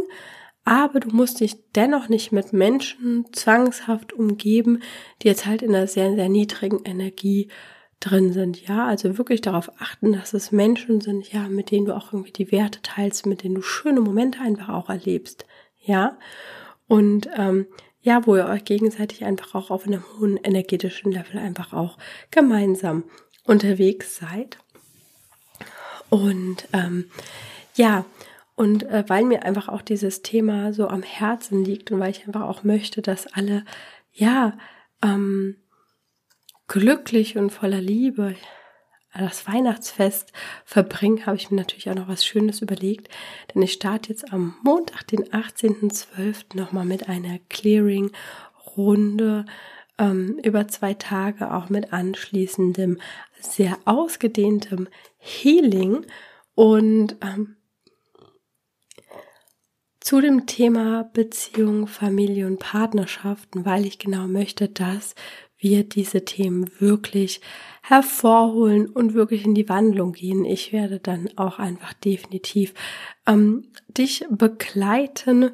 aber 0.63 0.99
du 0.99 1.09
musst 1.09 1.41
dich 1.41 1.57
dennoch 1.75 2.09
nicht 2.09 2.31
mit 2.31 2.53
Menschen 2.53 3.31
zwangshaft 3.31 4.13
umgeben, 4.13 4.81
die 5.21 5.27
jetzt 5.27 5.45
halt 5.45 5.61
in 5.61 5.75
einer 5.75 5.85
sehr, 5.85 6.15
sehr 6.15 6.27
niedrigen 6.27 6.83
Energie 6.85 7.49
drin 7.99 8.33
sind. 8.33 8.67
Ja, 8.67 8.87
also 8.87 9.19
wirklich 9.19 9.41
darauf 9.41 9.79
achten, 9.79 10.11
dass 10.11 10.33
es 10.33 10.51
Menschen 10.51 11.01
sind, 11.01 11.31
ja, 11.31 11.47
mit 11.49 11.69
denen 11.69 11.85
du 11.85 11.95
auch 11.95 12.11
irgendwie 12.11 12.33
die 12.33 12.51
Werte 12.51 12.81
teilst, 12.81 13.27
mit 13.27 13.43
denen 13.43 13.53
du 13.53 13.61
schöne 13.61 14.01
Momente 14.01 14.39
einfach 14.39 14.69
auch 14.69 14.89
erlebst. 14.89 15.45
Ja, 15.83 16.17
und 16.87 17.29
ähm, 17.37 17.67
ja, 18.01 18.25
wo 18.25 18.35
ihr 18.35 18.47
euch 18.47 18.65
gegenseitig 18.65 19.23
einfach 19.23 19.53
auch 19.53 19.69
auf 19.69 19.85
einem 19.85 20.03
hohen 20.17 20.37
energetischen 20.37 21.11
Level 21.11 21.37
einfach 21.37 21.73
auch 21.73 21.99
gemeinsam 22.31 23.03
unterwegs 23.43 24.15
seid. 24.15 24.57
Und 26.09 26.67
ähm, 26.73 27.09
ja, 27.75 28.05
und 28.55 28.83
äh, 28.83 29.03
weil 29.07 29.25
mir 29.25 29.43
einfach 29.43 29.67
auch 29.67 29.81
dieses 29.81 30.21
Thema 30.21 30.73
so 30.73 30.87
am 30.87 31.03
Herzen 31.03 31.63
liegt 31.65 31.91
und 31.91 31.99
weil 31.99 32.11
ich 32.11 32.25
einfach 32.25 32.43
auch 32.43 32.63
möchte, 32.63 33.01
dass 33.01 33.27
alle, 33.27 33.65
ja, 34.13 34.57
ähm, 35.03 35.57
glücklich 36.67 37.37
und 37.37 37.51
voller 37.51 37.81
Liebe 37.81 38.35
das 39.17 39.47
Weihnachtsfest 39.47 40.33
verbringen, 40.65 41.25
habe 41.25 41.37
ich 41.37 41.49
mir 41.49 41.57
natürlich 41.57 41.89
auch 41.89 41.95
noch 41.95 42.07
was 42.09 42.25
Schönes 42.25 42.61
überlegt. 42.61 43.07
Denn 43.53 43.61
ich 43.61 43.73
starte 43.73 44.09
jetzt 44.09 44.33
am 44.33 44.57
Montag, 44.63 45.07
den 45.07 45.23
18.12. 45.25 46.57
nochmal 46.57 46.85
mit 46.85 47.07
einer 47.07 47.39
Clearing-Runde 47.49 49.45
ähm, 49.97 50.39
über 50.43 50.67
zwei 50.67 50.93
Tage, 50.93 51.53
auch 51.53 51.69
mit 51.69 51.93
anschließendem, 51.93 52.99
sehr 53.39 53.77
ausgedehntem 53.85 54.87
Healing 55.17 56.05
und 56.55 57.17
ähm, 57.21 57.57
zu 59.99 60.21
dem 60.21 60.45
Thema 60.45 61.09
Beziehung, 61.13 61.87
Familie 61.87 62.45
und 62.45 62.59
Partnerschaften, 62.59 63.65
weil 63.65 63.85
ich 63.85 63.97
genau 63.97 64.27
möchte, 64.27 64.69
dass 64.69 65.15
wir 65.57 65.83
diese 65.83 66.25
Themen 66.25 66.69
wirklich 66.79 67.41
hervorholen 67.81 68.87
und 68.87 69.15
wirklich 69.15 69.45
in 69.45 69.55
die 69.55 69.67
Wandlung 69.67 70.13
gehen. 70.13 70.45
Ich 70.45 70.71
werde 70.73 70.99
dann 70.99 71.29
auch 71.37 71.57
einfach 71.57 71.93
definitiv 71.93 72.75
ähm, 73.25 73.71
dich 73.87 74.25
begleiten, 74.29 75.51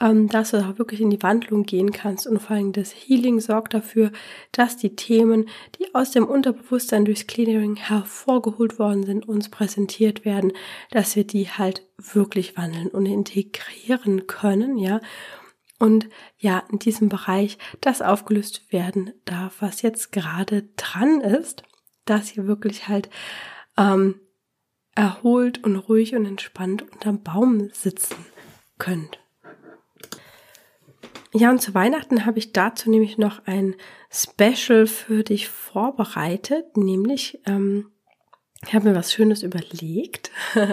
ähm, 0.00 0.28
dass 0.28 0.50
du 0.50 0.58
auch 0.58 0.78
wirklich 0.78 1.00
in 1.00 1.10
die 1.10 1.22
Wandlung 1.22 1.64
gehen 1.64 1.92
kannst 1.92 2.26
und 2.26 2.40
vor 2.40 2.56
allem 2.56 2.72
das 2.72 2.92
Healing 2.92 3.40
sorgt 3.40 3.74
dafür, 3.74 4.10
dass 4.52 4.76
die 4.76 4.96
Themen, 4.96 5.48
die 5.78 5.94
aus 5.94 6.10
dem 6.10 6.26
Unterbewusstsein 6.26 7.04
durchs 7.04 7.26
Clearing 7.26 7.76
hervorgeholt 7.76 8.78
worden 8.78 9.04
sind, 9.04 9.28
uns 9.28 9.48
präsentiert 9.48 10.24
werden, 10.24 10.52
dass 10.90 11.16
wir 11.16 11.24
die 11.24 11.48
halt 11.48 11.86
wirklich 11.96 12.56
wandeln 12.56 12.88
und 12.88 13.06
integrieren 13.06 14.26
können, 14.26 14.78
ja. 14.78 15.00
Und 15.78 16.08
ja, 16.38 16.62
in 16.70 16.78
diesem 16.78 17.08
Bereich 17.08 17.58
das 17.80 18.00
aufgelöst 18.00 18.72
werden 18.72 19.12
darf, 19.24 19.56
was 19.60 19.82
jetzt 19.82 20.12
gerade 20.12 20.68
dran 20.76 21.20
ist, 21.20 21.62
dass 22.04 22.36
ihr 22.36 22.46
wirklich 22.46 22.88
halt 22.88 23.10
ähm, 23.76 24.20
erholt 24.94 25.62
und 25.64 25.76
ruhig 25.76 26.14
und 26.14 26.26
entspannt 26.26 26.82
unterm 26.82 27.22
Baum 27.22 27.70
sitzen 27.72 28.16
könnt. 28.78 29.18
Ja, 31.36 31.50
und 31.50 31.60
zu 31.60 31.74
Weihnachten 31.74 32.26
habe 32.26 32.38
ich 32.38 32.52
dazu 32.52 32.88
nämlich 32.88 33.18
noch 33.18 33.44
ein 33.44 33.74
Special 34.08 34.86
für 34.86 35.24
dich 35.24 35.48
vorbereitet, 35.48 36.76
nämlich 36.76 37.40
ähm, 37.44 37.90
ich 38.66 38.74
habe 38.74 38.88
mir 38.88 38.94
was 38.94 39.12
Schönes 39.12 39.42
überlegt, 39.42 40.30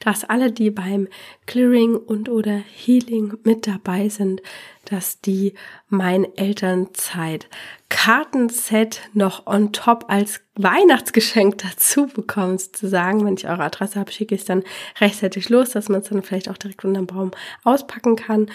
dass 0.00 0.24
alle, 0.24 0.52
die 0.52 0.70
beim 0.70 1.08
Clearing 1.46 1.96
und 1.96 2.28
oder 2.28 2.56
Healing 2.56 3.34
mit 3.42 3.66
dabei 3.66 4.08
sind, 4.08 4.42
dass 4.86 5.20
die 5.20 5.54
mein 5.88 6.24
Elternzeit 6.36 7.48
Kartenset 7.88 9.00
noch 9.12 9.46
on 9.46 9.72
top 9.72 10.06
als 10.08 10.40
Weihnachtsgeschenk 10.54 11.58
dazu 11.62 12.06
bekommen, 12.06 12.58
sozusagen. 12.58 13.24
Wenn 13.24 13.34
ich 13.34 13.48
eure 13.48 13.64
Adresse 13.64 13.98
habe, 14.00 14.12
schicke 14.12 14.34
ich 14.34 14.42
es 14.42 14.46
dann 14.46 14.62
rechtzeitig 15.00 15.48
los, 15.48 15.70
dass 15.70 15.88
man 15.88 16.00
es 16.00 16.08
dann 16.08 16.22
vielleicht 16.22 16.48
auch 16.48 16.58
direkt 16.58 16.84
unter 16.84 17.00
dem 17.00 17.06
Baum 17.06 17.32
auspacken 17.64 18.16
kann. 18.16 18.50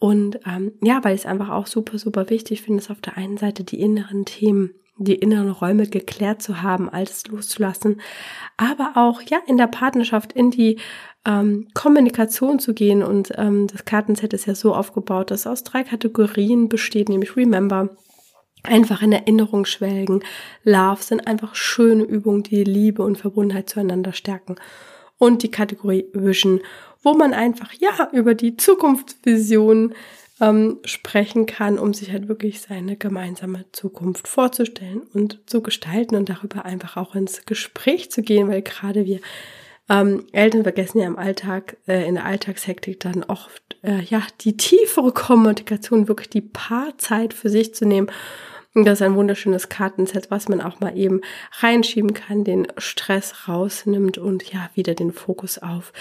Und 0.00 0.40
ähm, 0.46 0.72
ja, 0.82 1.04
weil 1.04 1.14
ich 1.14 1.20
es 1.20 1.26
einfach 1.26 1.50
auch 1.50 1.66
super, 1.66 1.98
super 1.98 2.30
wichtig 2.30 2.62
finde, 2.62 2.80
ist 2.80 2.90
auf 2.90 3.02
der 3.02 3.18
einen 3.18 3.36
Seite 3.36 3.64
die 3.64 3.78
inneren 3.80 4.24
Themen, 4.24 4.74
die 4.96 5.14
inneren 5.14 5.50
Räume 5.50 5.86
geklärt 5.86 6.42
zu 6.42 6.62
haben, 6.62 6.88
alles 6.88 7.26
loszulassen, 7.26 8.00
aber 8.56 8.92
auch 8.94 9.20
ja 9.20 9.38
in 9.46 9.58
der 9.58 9.66
Partnerschaft 9.66 10.32
in 10.32 10.50
die 10.50 10.78
ähm, 11.26 11.68
Kommunikation 11.74 12.58
zu 12.58 12.72
gehen. 12.72 13.02
Und 13.02 13.32
ähm, 13.36 13.66
das 13.66 13.84
Kartenset 13.84 14.32
ist 14.32 14.46
ja 14.46 14.54
so 14.54 14.74
aufgebaut, 14.74 15.30
dass 15.30 15.40
es 15.40 15.46
aus 15.46 15.64
drei 15.64 15.84
Kategorien 15.84 16.70
besteht, 16.70 17.10
nämlich 17.10 17.36
Remember, 17.36 17.90
einfach 18.62 19.02
in 19.02 19.12
Erinnerung 19.12 19.66
schwelgen, 19.66 20.22
Love 20.64 21.02
sind 21.02 21.26
einfach 21.26 21.54
schöne 21.54 22.04
Übungen, 22.04 22.42
die 22.42 22.64
Liebe 22.64 23.02
und 23.02 23.18
Verbundenheit 23.18 23.68
zueinander 23.68 24.14
stärken. 24.14 24.56
Und 25.18 25.42
die 25.42 25.50
Kategorie 25.50 26.06
Vision 26.14 26.60
wo 27.02 27.14
man 27.14 27.32
einfach 27.32 27.72
ja 27.74 28.08
über 28.12 28.34
die 28.34 28.56
Zukunftsvision 28.56 29.94
ähm, 30.40 30.78
sprechen 30.84 31.46
kann, 31.46 31.78
um 31.78 31.92
sich 31.94 32.10
halt 32.12 32.28
wirklich 32.28 32.60
seine 32.60 32.96
gemeinsame 32.96 33.66
Zukunft 33.72 34.26
vorzustellen 34.26 35.02
und 35.12 35.40
zu 35.46 35.62
gestalten 35.62 36.16
und 36.16 36.28
darüber 36.28 36.64
einfach 36.64 36.96
auch 36.96 37.14
ins 37.14 37.44
Gespräch 37.44 38.10
zu 38.10 38.22
gehen, 38.22 38.48
weil 38.48 38.62
gerade 38.62 39.04
wir 39.04 39.20
ähm, 39.88 40.24
Eltern 40.32 40.62
vergessen 40.62 41.00
ja 41.00 41.06
im 41.06 41.18
Alltag, 41.18 41.76
äh, 41.86 42.06
in 42.06 42.14
der 42.14 42.24
Alltagshektik 42.24 43.00
dann 43.00 43.24
oft 43.24 43.76
äh, 43.82 44.00
ja 44.02 44.22
die 44.40 44.56
tiefere 44.56 45.12
Kommunikation, 45.12 46.08
wirklich 46.08 46.30
die 46.30 46.40
Paarzeit 46.40 47.34
für 47.34 47.50
sich 47.50 47.74
zu 47.74 47.84
nehmen 47.84 48.10
das 48.74 49.00
ist 49.00 49.02
ein 49.02 49.16
wunderschönes 49.16 49.68
Kartenset, 49.68 50.30
was 50.30 50.48
man 50.48 50.60
auch 50.60 50.78
mal 50.78 50.96
eben 50.96 51.22
reinschieben 51.58 52.14
kann, 52.14 52.44
den 52.44 52.68
Stress 52.78 53.48
rausnimmt 53.48 54.16
und 54.16 54.52
ja, 54.52 54.70
wieder 54.74 54.94
den 54.94 55.12
Fokus 55.12 55.58
auf 55.58 55.92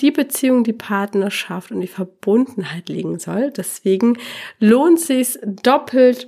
die 0.00 0.10
Beziehung, 0.10 0.62
die 0.62 0.74
Partnerschaft 0.74 1.70
und 1.70 1.80
die 1.80 1.86
Verbundenheit 1.86 2.90
legen 2.90 3.18
soll. 3.18 3.50
Deswegen 3.50 4.18
lohnt 4.58 5.00
sich's 5.00 5.38
doppelt. 5.42 6.26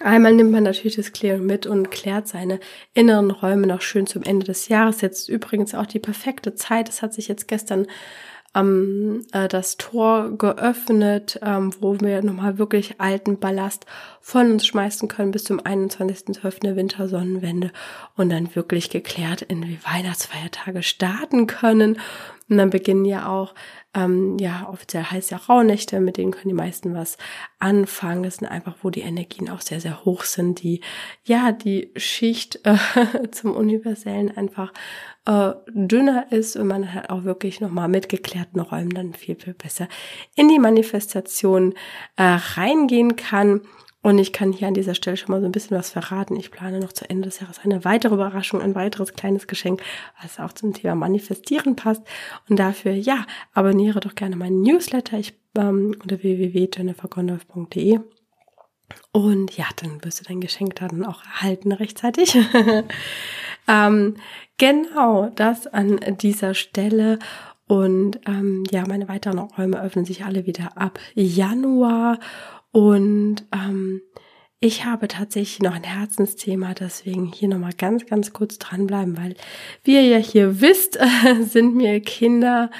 Einmal 0.00 0.32
nimmt 0.32 0.50
man 0.50 0.64
natürlich 0.64 0.96
das 0.96 1.12
Clearing 1.12 1.46
mit 1.46 1.66
und 1.66 1.92
klärt 1.92 2.26
seine 2.26 2.58
inneren 2.92 3.30
Räume 3.30 3.68
noch 3.68 3.82
schön 3.82 4.08
zum 4.08 4.24
Ende 4.24 4.44
des 4.44 4.66
Jahres. 4.66 5.02
Jetzt 5.02 5.28
übrigens 5.28 5.76
auch 5.76 5.86
die 5.86 6.00
perfekte 6.00 6.56
Zeit. 6.56 6.88
Es 6.88 7.02
hat 7.02 7.14
sich 7.14 7.28
jetzt 7.28 7.46
gestern 7.46 7.86
ähm, 8.56 9.26
äh, 9.32 9.48
das 9.48 9.76
Tor 9.76 10.36
geöffnet, 10.36 11.38
ähm, 11.42 11.72
wo 11.80 12.00
wir 12.00 12.22
nochmal 12.22 12.58
wirklich 12.58 13.00
alten 13.00 13.38
Ballast 13.38 13.86
von 14.20 14.52
uns 14.52 14.66
schmeißen 14.66 15.08
können 15.08 15.30
bis 15.30 15.44
zum 15.44 15.60
21.12. 15.60 16.60
der 16.60 16.76
Wintersonnenwende 16.76 17.70
und 18.16 18.30
dann 18.30 18.54
wirklich 18.56 18.90
geklärt 18.90 19.42
in 19.42 19.62
die 19.62 19.78
Weihnachtsfeiertage 19.84 20.82
starten 20.82 21.46
können. 21.46 22.00
Und 22.48 22.58
dann 22.58 22.70
beginnen 22.70 23.04
ja 23.04 23.28
auch, 23.28 23.54
ähm, 23.96 24.36
ja, 24.38 24.68
offiziell 24.70 25.04
heißt 25.04 25.30
ja 25.30 25.38
Rauhnächte, 25.38 26.00
mit 26.00 26.18
denen 26.18 26.30
können 26.30 26.50
die 26.50 26.54
meisten 26.54 26.94
was 26.94 27.16
anfangen. 27.58 28.22
Das 28.22 28.36
sind 28.36 28.46
einfach, 28.46 28.74
wo 28.82 28.90
die 28.90 29.00
Energien 29.00 29.48
auch 29.48 29.62
sehr, 29.62 29.80
sehr 29.80 30.04
hoch 30.04 30.24
sind, 30.24 30.62
die, 30.62 30.82
ja, 31.24 31.50
die 31.50 31.90
Schicht 31.96 32.60
äh, 32.64 32.76
zum 33.30 33.56
Universellen 33.56 34.36
einfach 34.36 34.72
äh, 35.24 35.52
dünner 35.68 36.26
ist 36.30 36.56
und 36.56 36.66
man 36.66 36.92
halt 36.92 37.08
auch 37.08 37.24
wirklich 37.24 37.60
nochmal 37.62 37.88
mit 37.88 38.10
geklärten 38.10 38.60
Räumen 38.60 38.90
dann 38.90 39.14
viel, 39.14 39.34
viel 39.36 39.54
besser 39.54 39.88
in 40.34 40.48
die 40.48 40.58
Manifestation 40.58 41.72
äh, 42.16 42.36
reingehen 42.54 43.16
kann. 43.16 43.62
Und 44.06 44.20
ich 44.20 44.32
kann 44.32 44.52
hier 44.52 44.68
an 44.68 44.74
dieser 44.74 44.94
Stelle 44.94 45.16
schon 45.16 45.32
mal 45.32 45.40
so 45.40 45.46
ein 45.46 45.50
bisschen 45.50 45.76
was 45.76 45.90
verraten. 45.90 46.36
Ich 46.36 46.52
plane 46.52 46.78
noch 46.78 46.92
zu 46.92 47.10
Ende 47.10 47.24
des 47.24 47.40
Jahres 47.40 47.58
eine 47.64 47.84
weitere 47.84 48.14
Überraschung, 48.14 48.62
ein 48.62 48.76
weiteres 48.76 49.14
kleines 49.14 49.48
Geschenk, 49.48 49.82
was 50.22 50.38
auch 50.38 50.52
zum 50.52 50.72
Thema 50.72 50.94
Manifestieren 50.94 51.74
passt. 51.74 52.02
Und 52.48 52.56
dafür, 52.56 52.92
ja, 52.92 53.26
abonniere 53.52 53.98
doch 53.98 54.14
gerne 54.14 54.36
meinen 54.36 54.62
Newsletter 54.62 55.18
ich, 55.18 55.34
ähm, 55.56 55.96
unter 56.00 56.22
www.jennifergondolf.de. 56.22 57.98
Und 59.10 59.56
ja, 59.56 59.64
dann 59.74 60.04
wirst 60.04 60.20
du 60.20 60.24
dein 60.24 60.40
Geschenk 60.40 60.76
dann 60.76 61.04
auch 61.04 61.24
erhalten 61.24 61.72
rechtzeitig. 61.72 62.38
ähm, 63.66 64.14
genau, 64.56 65.30
das 65.34 65.66
an 65.66 65.98
dieser 66.20 66.54
Stelle. 66.54 67.18
Und 67.66 68.20
ähm, 68.28 68.62
ja, 68.70 68.84
meine 68.86 69.08
weiteren 69.08 69.40
Räume 69.40 69.82
öffnen 69.82 70.04
sich 70.04 70.24
alle 70.24 70.46
wieder 70.46 70.78
ab 70.78 71.00
Januar. 71.14 72.20
Und 72.76 73.36
ähm, 73.54 74.02
ich 74.60 74.84
habe 74.84 75.08
tatsächlich 75.08 75.60
noch 75.60 75.74
ein 75.74 75.82
Herzensthema, 75.82 76.74
deswegen 76.74 77.32
hier 77.32 77.48
nochmal 77.48 77.72
ganz, 77.72 78.04
ganz 78.04 78.34
kurz 78.34 78.58
dranbleiben, 78.58 79.16
weil 79.16 79.34
wie 79.82 79.94
ihr 79.94 80.02
ja 80.02 80.18
hier 80.18 80.60
wisst, 80.60 80.98
sind 81.40 81.74
mir 81.74 81.98
Kinder 82.00 82.70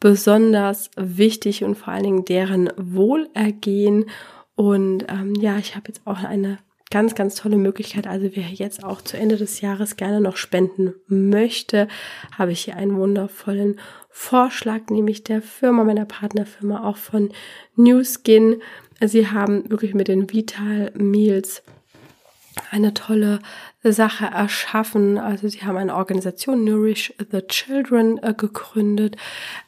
besonders 0.00 0.90
wichtig 0.96 1.64
und 1.64 1.76
vor 1.76 1.94
allen 1.94 2.02
Dingen 2.02 2.24
deren 2.26 2.70
Wohlergehen. 2.76 4.10
Und 4.54 5.06
ähm, 5.08 5.34
ja, 5.34 5.56
ich 5.56 5.76
habe 5.76 5.88
jetzt 5.88 6.02
auch 6.04 6.22
eine 6.22 6.58
ganz, 6.90 7.14
ganz 7.14 7.34
tolle 7.34 7.56
Möglichkeit. 7.56 8.06
Also 8.06 8.28
wer 8.34 8.48
jetzt 8.48 8.84
auch 8.84 9.00
zu 9.00 9.16
Ende 9.16 9.38
des 9.38 9.62
Jahres 9.62 9.96
gerne 9.96 10.20
noch 10.20 10.36
spenden 10.36 10.94
möchte, 11.06 11.88
habe 12.36 12.52
ich 12.52 12.60
hier 12.60 12.76
einen 12.76 12.96
wundervollen 12.96 13.80
Vorschlag, 14.10 14.90
nämlich 14.90 15.24
der 15.24 15.42
Firma, 15.42 15.84
meiner 15.84 16.04
Partnerfirma, 16.04 16.84
auch 16.84 16.96
von 16.96 17.30
New 17.76 18.02
Skin. 18.04 18.60
Sie 19.00 19.28
haben 19.28 19.70
wirklich 19.70 19.94
mit 19.94 20.08
den 20.08 20.30
Vital 20.32 20.92
Meals 20.94 21.62
eine 22.70 22.94
tolle 22.94 23.38
Sache 23.82 24.26
erschaffen. 24.26 25.18
Also 25.18 25.48
sie 25.48 25.62
haben 25.62 25.76
eine 25.76 25.94
Organisation 25.94 26.64
Nourish 26.64 27.14
the 27.30 27.42
Children 27.42 28.18
äh, 28.22 28.34
gegründet, 28.36 29.16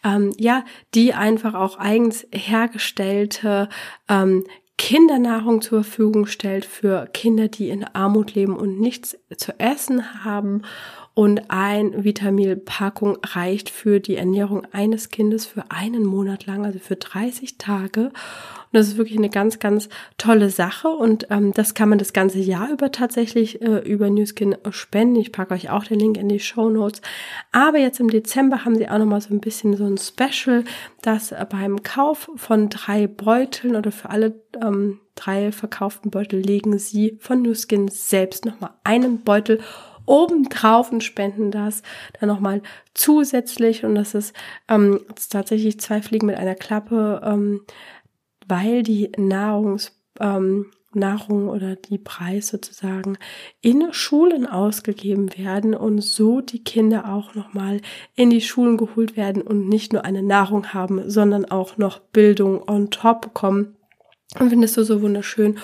ähm, 0.04 0.32
ja, 0.36 0.64
die 0.94 1.14
einfach 1.14 1.54
auch 1.54 1.78
eigens 1.78 2.26
hergestellte 2.32 3.68
ähm, 4.08 4.44
Kindernahrung 4.76 5.60
zur 5.60 5.84
Verfügung 5.84 6.26
stellt 6.26 6.64
für 6.64 7.06
Kinder, 7.12 7.48
die 7.48 7.68
in 7.68 7.84
Armut 7.84 8.34
leben 8.34 8.56
und 8.56 8.80
nichts 8.80 9.14
zu 9.36 9.52
essen 9.60 10.24
haben 10.24 10.62
und 11.12 11.50
ein 11.50 12.02
Vitaminpackung 12.02 13.18
reicht 13.22 13.68
für 13.68 14.00
die 14.00 14.16
Ernährung 14.16 14.66
eines 14.72 15.10
Kindes 15.10 15.44
für 15.44 15.70
einen 15.70 16.04
Monat 16.04 16.46
lang, 16.46 16.64
also 16.64 16.78
für 16.78 16.96
30 16.96 17.58
Tage. 17.58 18.10
Und 18.72 18.78
das 18.78 18.88
ist 18.88 18.98
wirklich 18.98 19.18
eine 19.18 19.30
ganz, 19.30 19.58
ganz 19.58 19.88
tolle 20.16 20.48
Sache 20.48 20.88
und 20.88 21.26
ähm, 21.30 21.52
das 21.52 21.74
kann 21.74 21.88
man 21.88 21.98
das 21.98 22.12
ganze 22.12 22.38
Jahr 22.38 22.70
über 22.70 22.92
tatsächlich 22.92 23.60
äh, 23.62 23.78
über 23.78 24.08
Newskin 24.10 24.56
spenden. 24.70 25.16
Ich 25.16 25.32
packe 25.32 25.54
euch 25.54 25.70
auch 25.70 25.84
den 25.84 25.98
Link 25.98 26.16
in 26.16 26.28
die 26.28 26.38
Show 26.38 26.70
Notes. 26.70 27.02
Aber 27.50 27.78
jetzt 27.78 27.98
im 27.98 28.10
Dezember 28.10 28.64
haben 28.64 28.76
sie 28.76 28.88
auch 28.88 28.98
nochmal 28.98 29.20
so 29.20 29.34
ein 29.34 29.40
bisschen 29.40 29.76
so 29.76 29.84
ein 29.84 29.98
Special, 29.98 30.64
dass 31.02 31.34
beim 31.50 31.82
Kauf 31.82 32.30
von 32.36 32.68
drei 32.68 33.08
Beuteln 33.08 33.74
oder 33.74 33.90
für 33.90 34.10
alle 34.10 34.40
ähm, 34.62 35.00
drei 35.16 35.50
verkauften 35.50 36.12
Beutel 36.12 36.40
legen 36.40 36.78
sie 36.78 37.18
von 37.20 37.42
Newskin 37.42 37.88
selbst 37.88 38.44
nochmal 38.44 38.70
einen 38.84 39.22
Beutel 39.22 39.60
obendrauf 40.06 40.90
und 40.90 41.04
spenden 41.04 41.50
das 41.50 41.82
dann 42.18 42.28
nochmal 42.28 42.62
zusätzlich. 42.94 43.84
Und 43.84 43.94
das 43.94 44.14
ist, 44.14 44.34
ähm, 44.68 45.00
tatsächlich 45.30 45.78
zwei 45.80 46.02
Fliegen 46.02 46.26
mit 46.26 46.36
einer 46.36 46.56
Klappe, 46.56 47.20
ähm, 47.24 47.60
weil 48.50 48.82
die 48.82 49.10
Nahrungs 49.16 49.92
ähm, 50.18 50.66
Nahrung 50.92 51.48
oder 51.48 51.76
die 51.76 51.98
Preis 51.98 52.48
sozusagen 52.48 53.16
in 53.60 53.92
Schulen 53.92 54.46
ausgegeben 54.46 55.30
werden 55.38 55.74
und 55.74 56.00
so 56.00 56.40
die 56.40 56.64
Kinder 56.64 57.12
auch 57.12 57.34
nochmal 57.34 57.80
in 58.16 58.30
die 58.30 58.40
Schulen 58.40 58.76
geholt 58.76 59.16
werden 59.16 59.42
und 59.42 59.68
nicht 59.68 59.92
nur 59.92 60.04
eine 60.04 60.22
Nahrung 60.22 60.74
haben, 60.74 61.08
sondern 61.08 61.44
auch 61.44 61.76
noch 61.76 62.00
Bildung 62.00 62.68
on 62.68 62.90
top 62.90 63.20
bekommen. 63.20 63.76
Und 64.38 64.50
findest 64.50 64.76
du 64.76 64.84
so 64.84 65.00
wunderschön. 65.00 65.58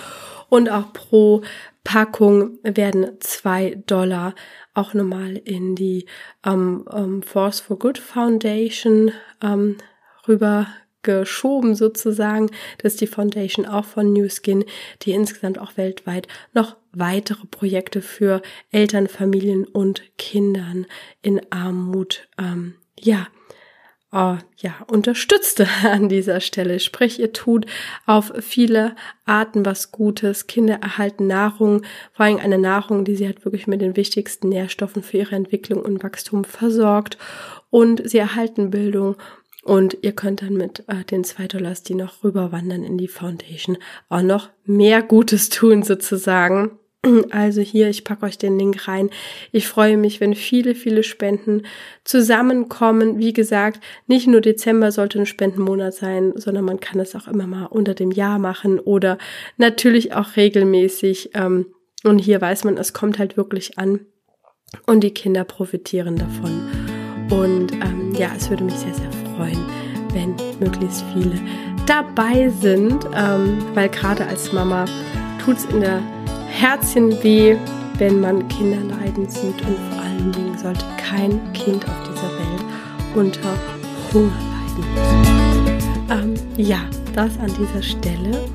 Und 0.49 0.69
auch 0.69 0.93
pro 0.93 1.41
Packung 1.83 2.57
werden 2.63 3.17
zwei 3.19 3.81
Dollar 3.85 4.33
auch 4.73 4.93
nochmal 4.93 5.35
in 5.35 5.75
die 5.75 6.05
ähm, 6.45 6.85
ähm, 6.93 7.21
Force 7.21 7.59
for 7.59 7.77
Good 7.77 7.97
Foundation 7.97 9.11
ähm, 9.41 9.77
rüber 10.27 10.67
geschoben 11.07 11.73
sozusagen. 11.73 12.51
Das 12.79 12.93
ist 12.93 13.01
die 13.01 13.07
Foundation 13.07 13.65
auch 13.65 13.85
von 13.85 14.11
New 14.11 14.27
Skin, 14.29 14.65
die 15.03 15.11
insgesamt 15.11 15.57
auch 15.57 15.77
weltweit 15.77 16.27
noch 16.53 16.75
weitere 16.91 17.47
Projekte 17.47 18.01
für 18.01 18.41
Eltern, 18.71 19.07
Familien 19.07 19.65
und 19.65 20.03
Kindern 20.17 20.85
in 21.21 21.41
Armut, 21.49 22.27
ähm, 22.37 22.75
ja, 22.99 23.27
uh, 24.13 24.37
ja, 24.57 24.75
unterstützte 24.91 25.67
an 25.83 26.09
dieser 26.09 26.41
Stelle. 26.41 26.79
Sprich, 26.79 27.19
ihr 27.19 27.31
tut 27.33 27.65
auf 28.05 28.33
viele 28.39 28.95
Arten 29.25 29.65
was 29.65 29.91
Gutes. 29.91 30.47
Kinder 30.47 30.79
erhalten 30.81 31.27
Nahrung, 31.27 31.83
vor 32.13 32.25
allem 32.25 32.37
eine 32.37 32.57
Nahrung, 32.57 33.05
die 33.05 33.15
sie 33.15 33.25
halt 33.25 33.45
wirklich 33.45 33.67
mit 33.67 33.81
den 33.81 33.95
wichtigsten 33.95 34.49
Nährstoffen 34.49 35.03
für 35.03 35.17
ihre 35.17 35.35
Entwicklung 35.35 35.81
und 35.81 36.03
Wachstum 36.03 36.43
versorgt. 36.43 37.17
Und 37.69 38.09
sie 38.09 38.17
erhalten 38.17 38.71
Bildung 38.71 39.17
und 39.67 39.97
ihr 40.01 40.13
könnt 40.13 40.41
dann 40.41 40.53
mit 40.53 40.85
äh, 40.87 41.03
den 41.03 41.25
zwei 41.25 41.45
Dollars, 41.45 41.83
die 41.83 41.93
noch 41.93 42.23
rüberwandern 42.23 42.85
in 42.85 42.97
die 42.97 43.09
Foundation, 43.09 43.77
auch 44.07 44.21
noch 44.21 44.49
mehr 44.63 45.03
Gutes 45.03 45.49
tun 45.49 45.83
sozusagen. 45.83 46.71
Also 47.29 47.61
hier, 47.61 47.89
ich 47.89 48.03
packe 48.03 48.25
euch 48.25 48.37
den 48.37 48.57
Link 48.57 48.87
rein. 48.87 49.09
Ich 49.51 49.67
freue 49.67 49.97
mich, 49.97 50.19
wenn 50.19 50.35
viele, 50.35 50.73
viele 50.73 51.03
Spenden 51.03 51.61
zusammenkommen. 52.03 53.19
Wie 53.19 53.33
gesagt, 53.33 53.81
nicht 54.07 54.27
nur 54.27 54.41
Dezember 54.41 54.91
sollte 54.91 55.19
ein 55.19 55.25
Spendenmonat 55.25 55.93
sein, 55.93 56.33
sondern 56.35 56.65
man 56.65 56.79
kann 56.79 56.99
es 56.99 57.15
auch 57.15 57.27
immer 57.27 57.47
mal 57.47 57.65
unter 57.65 57.93
dem 57.93 58.11
Jahr 58.11 58.39
machen 58.39 58.79
oder 58.79 59.17
natürlich 59.57 60.13
auch 60.13 60.35
regelmäßig. 60.35 61.31
Ähm, 61.33 61.67
und 62.03 62.19
hier 62.19 62.41
weiß 62.41 62.63
man, 62.63 62.77
es 62.77 62.93
kommt 62.93 63.19
halt 63.19 63.37
wirklich 63.37 63.77
an 63.77 64.01
und 64.85 65.01
die 65.01 65.13
Kinder 65.13 65.43
profitieren 65.43 66.17
davon. 66.17 66.67
Und 67.29 67.73
ähm, 67.73 68.13
ja, 68.17 68.31
es 68.35 68.49
würde 68.49 68.63
mich 68.63 68.75
sehr, 68.75 68.93
sehr 68.93 69.16
freuen, 69.37 69.65
wenn 70.13 70.35
möglichst 70.59 71.03
viele 71.13 71.39
dabei 71.85 72.49
sind, 72.59 73.05
ähm, 73.15 73.59
weil 73.73 73.89
gerade 73.89 74.25
als 74.27 74.51
Mama 74.51 74.85
tut 75.43 75.57
es 75.57 75.65
in 75.65 75.81
der 75.81 76.01
Herzchen 76.49 77.11
weh, 77.23 77.55
wenn 77.97 78.19
man 78.19 78.47
Kinder 78.49 78.83
leiden 78.97 79.29
sieht 79.29 79.61
und 79.61 79.77
vor 79.89 80.01
allen 80.03 80.31
Dingen 80.31 80.57
sollte 80.57 80.85
kein 80.97 81.39
Kind 81.53 81.85
auf 81.87 81.95
dieser 82.03 82.29
Welt 82.37 82.65
unter 83.15 83.53
Hunger 84.13 84.31
leiden. 84.89 85.37
Ähm, 86.09 86.33
ja, 86.57 86.79
das 87.13 87.37
an 87.39 87.51
dieser 87.57 87.81
Stelle. 87.81 88.45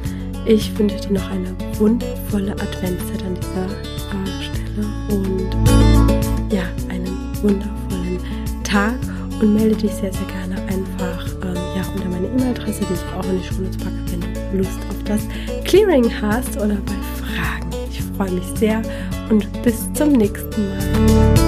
Ich 0.45 0.77
wünsche 0.79 0.97
dir 0.97 1.13
noch 1.13 1.31
eine 1.31 1.55
wundervolle 1.79 2.53
Adventszeit 2.53 3.23
an 3.25 3.37
dieser 3.37 3.67
äh, 3.67 4.43
Stelle 4.43 4.87
und 5.11 6.53
ja, 6.53 6.65
einen 6.89 7.17
wundervollen 7.43 8.19
Tag 8.65 8.99
und 9.41 9.55
melde 9.55 9.77
dich 9.77 9.93
sehr, 9.93 10.13
sehr 10.13 10.27
gerne 10.27 10.62
ja, 11.83 11.93
unter 11.95 12.09
meine 12.09 12.27
E-Mail-Adresse, 12.27 12.81
die 12.89 12.95
ich 12.95 13.15
auch 13.17 13.25
in 13.29 13.41
die 13.41 13.47
Schule 13.47 13.69
packe, 13.83 14.03
wenn 14.11 14.21
du 14.21 14.59
Lust 14.59 14.79
auf 14.89 15.05
das 15.05 15.21
Clearing 15.65 16.11
hast 16.21 16.57
oder 16.57 16.77
bei 16.77 16.93
Fragen. 17.19 17.71
Ich 17.91 18.03
freue 18.17 18.31
mich 18.33 18.47
sehr 18.59 18.83
und 19.31 19.47
bis 19.63 19.93
zum 19.95 20.13
nächsten 20.13 20.69
Mal. 20.69 21.42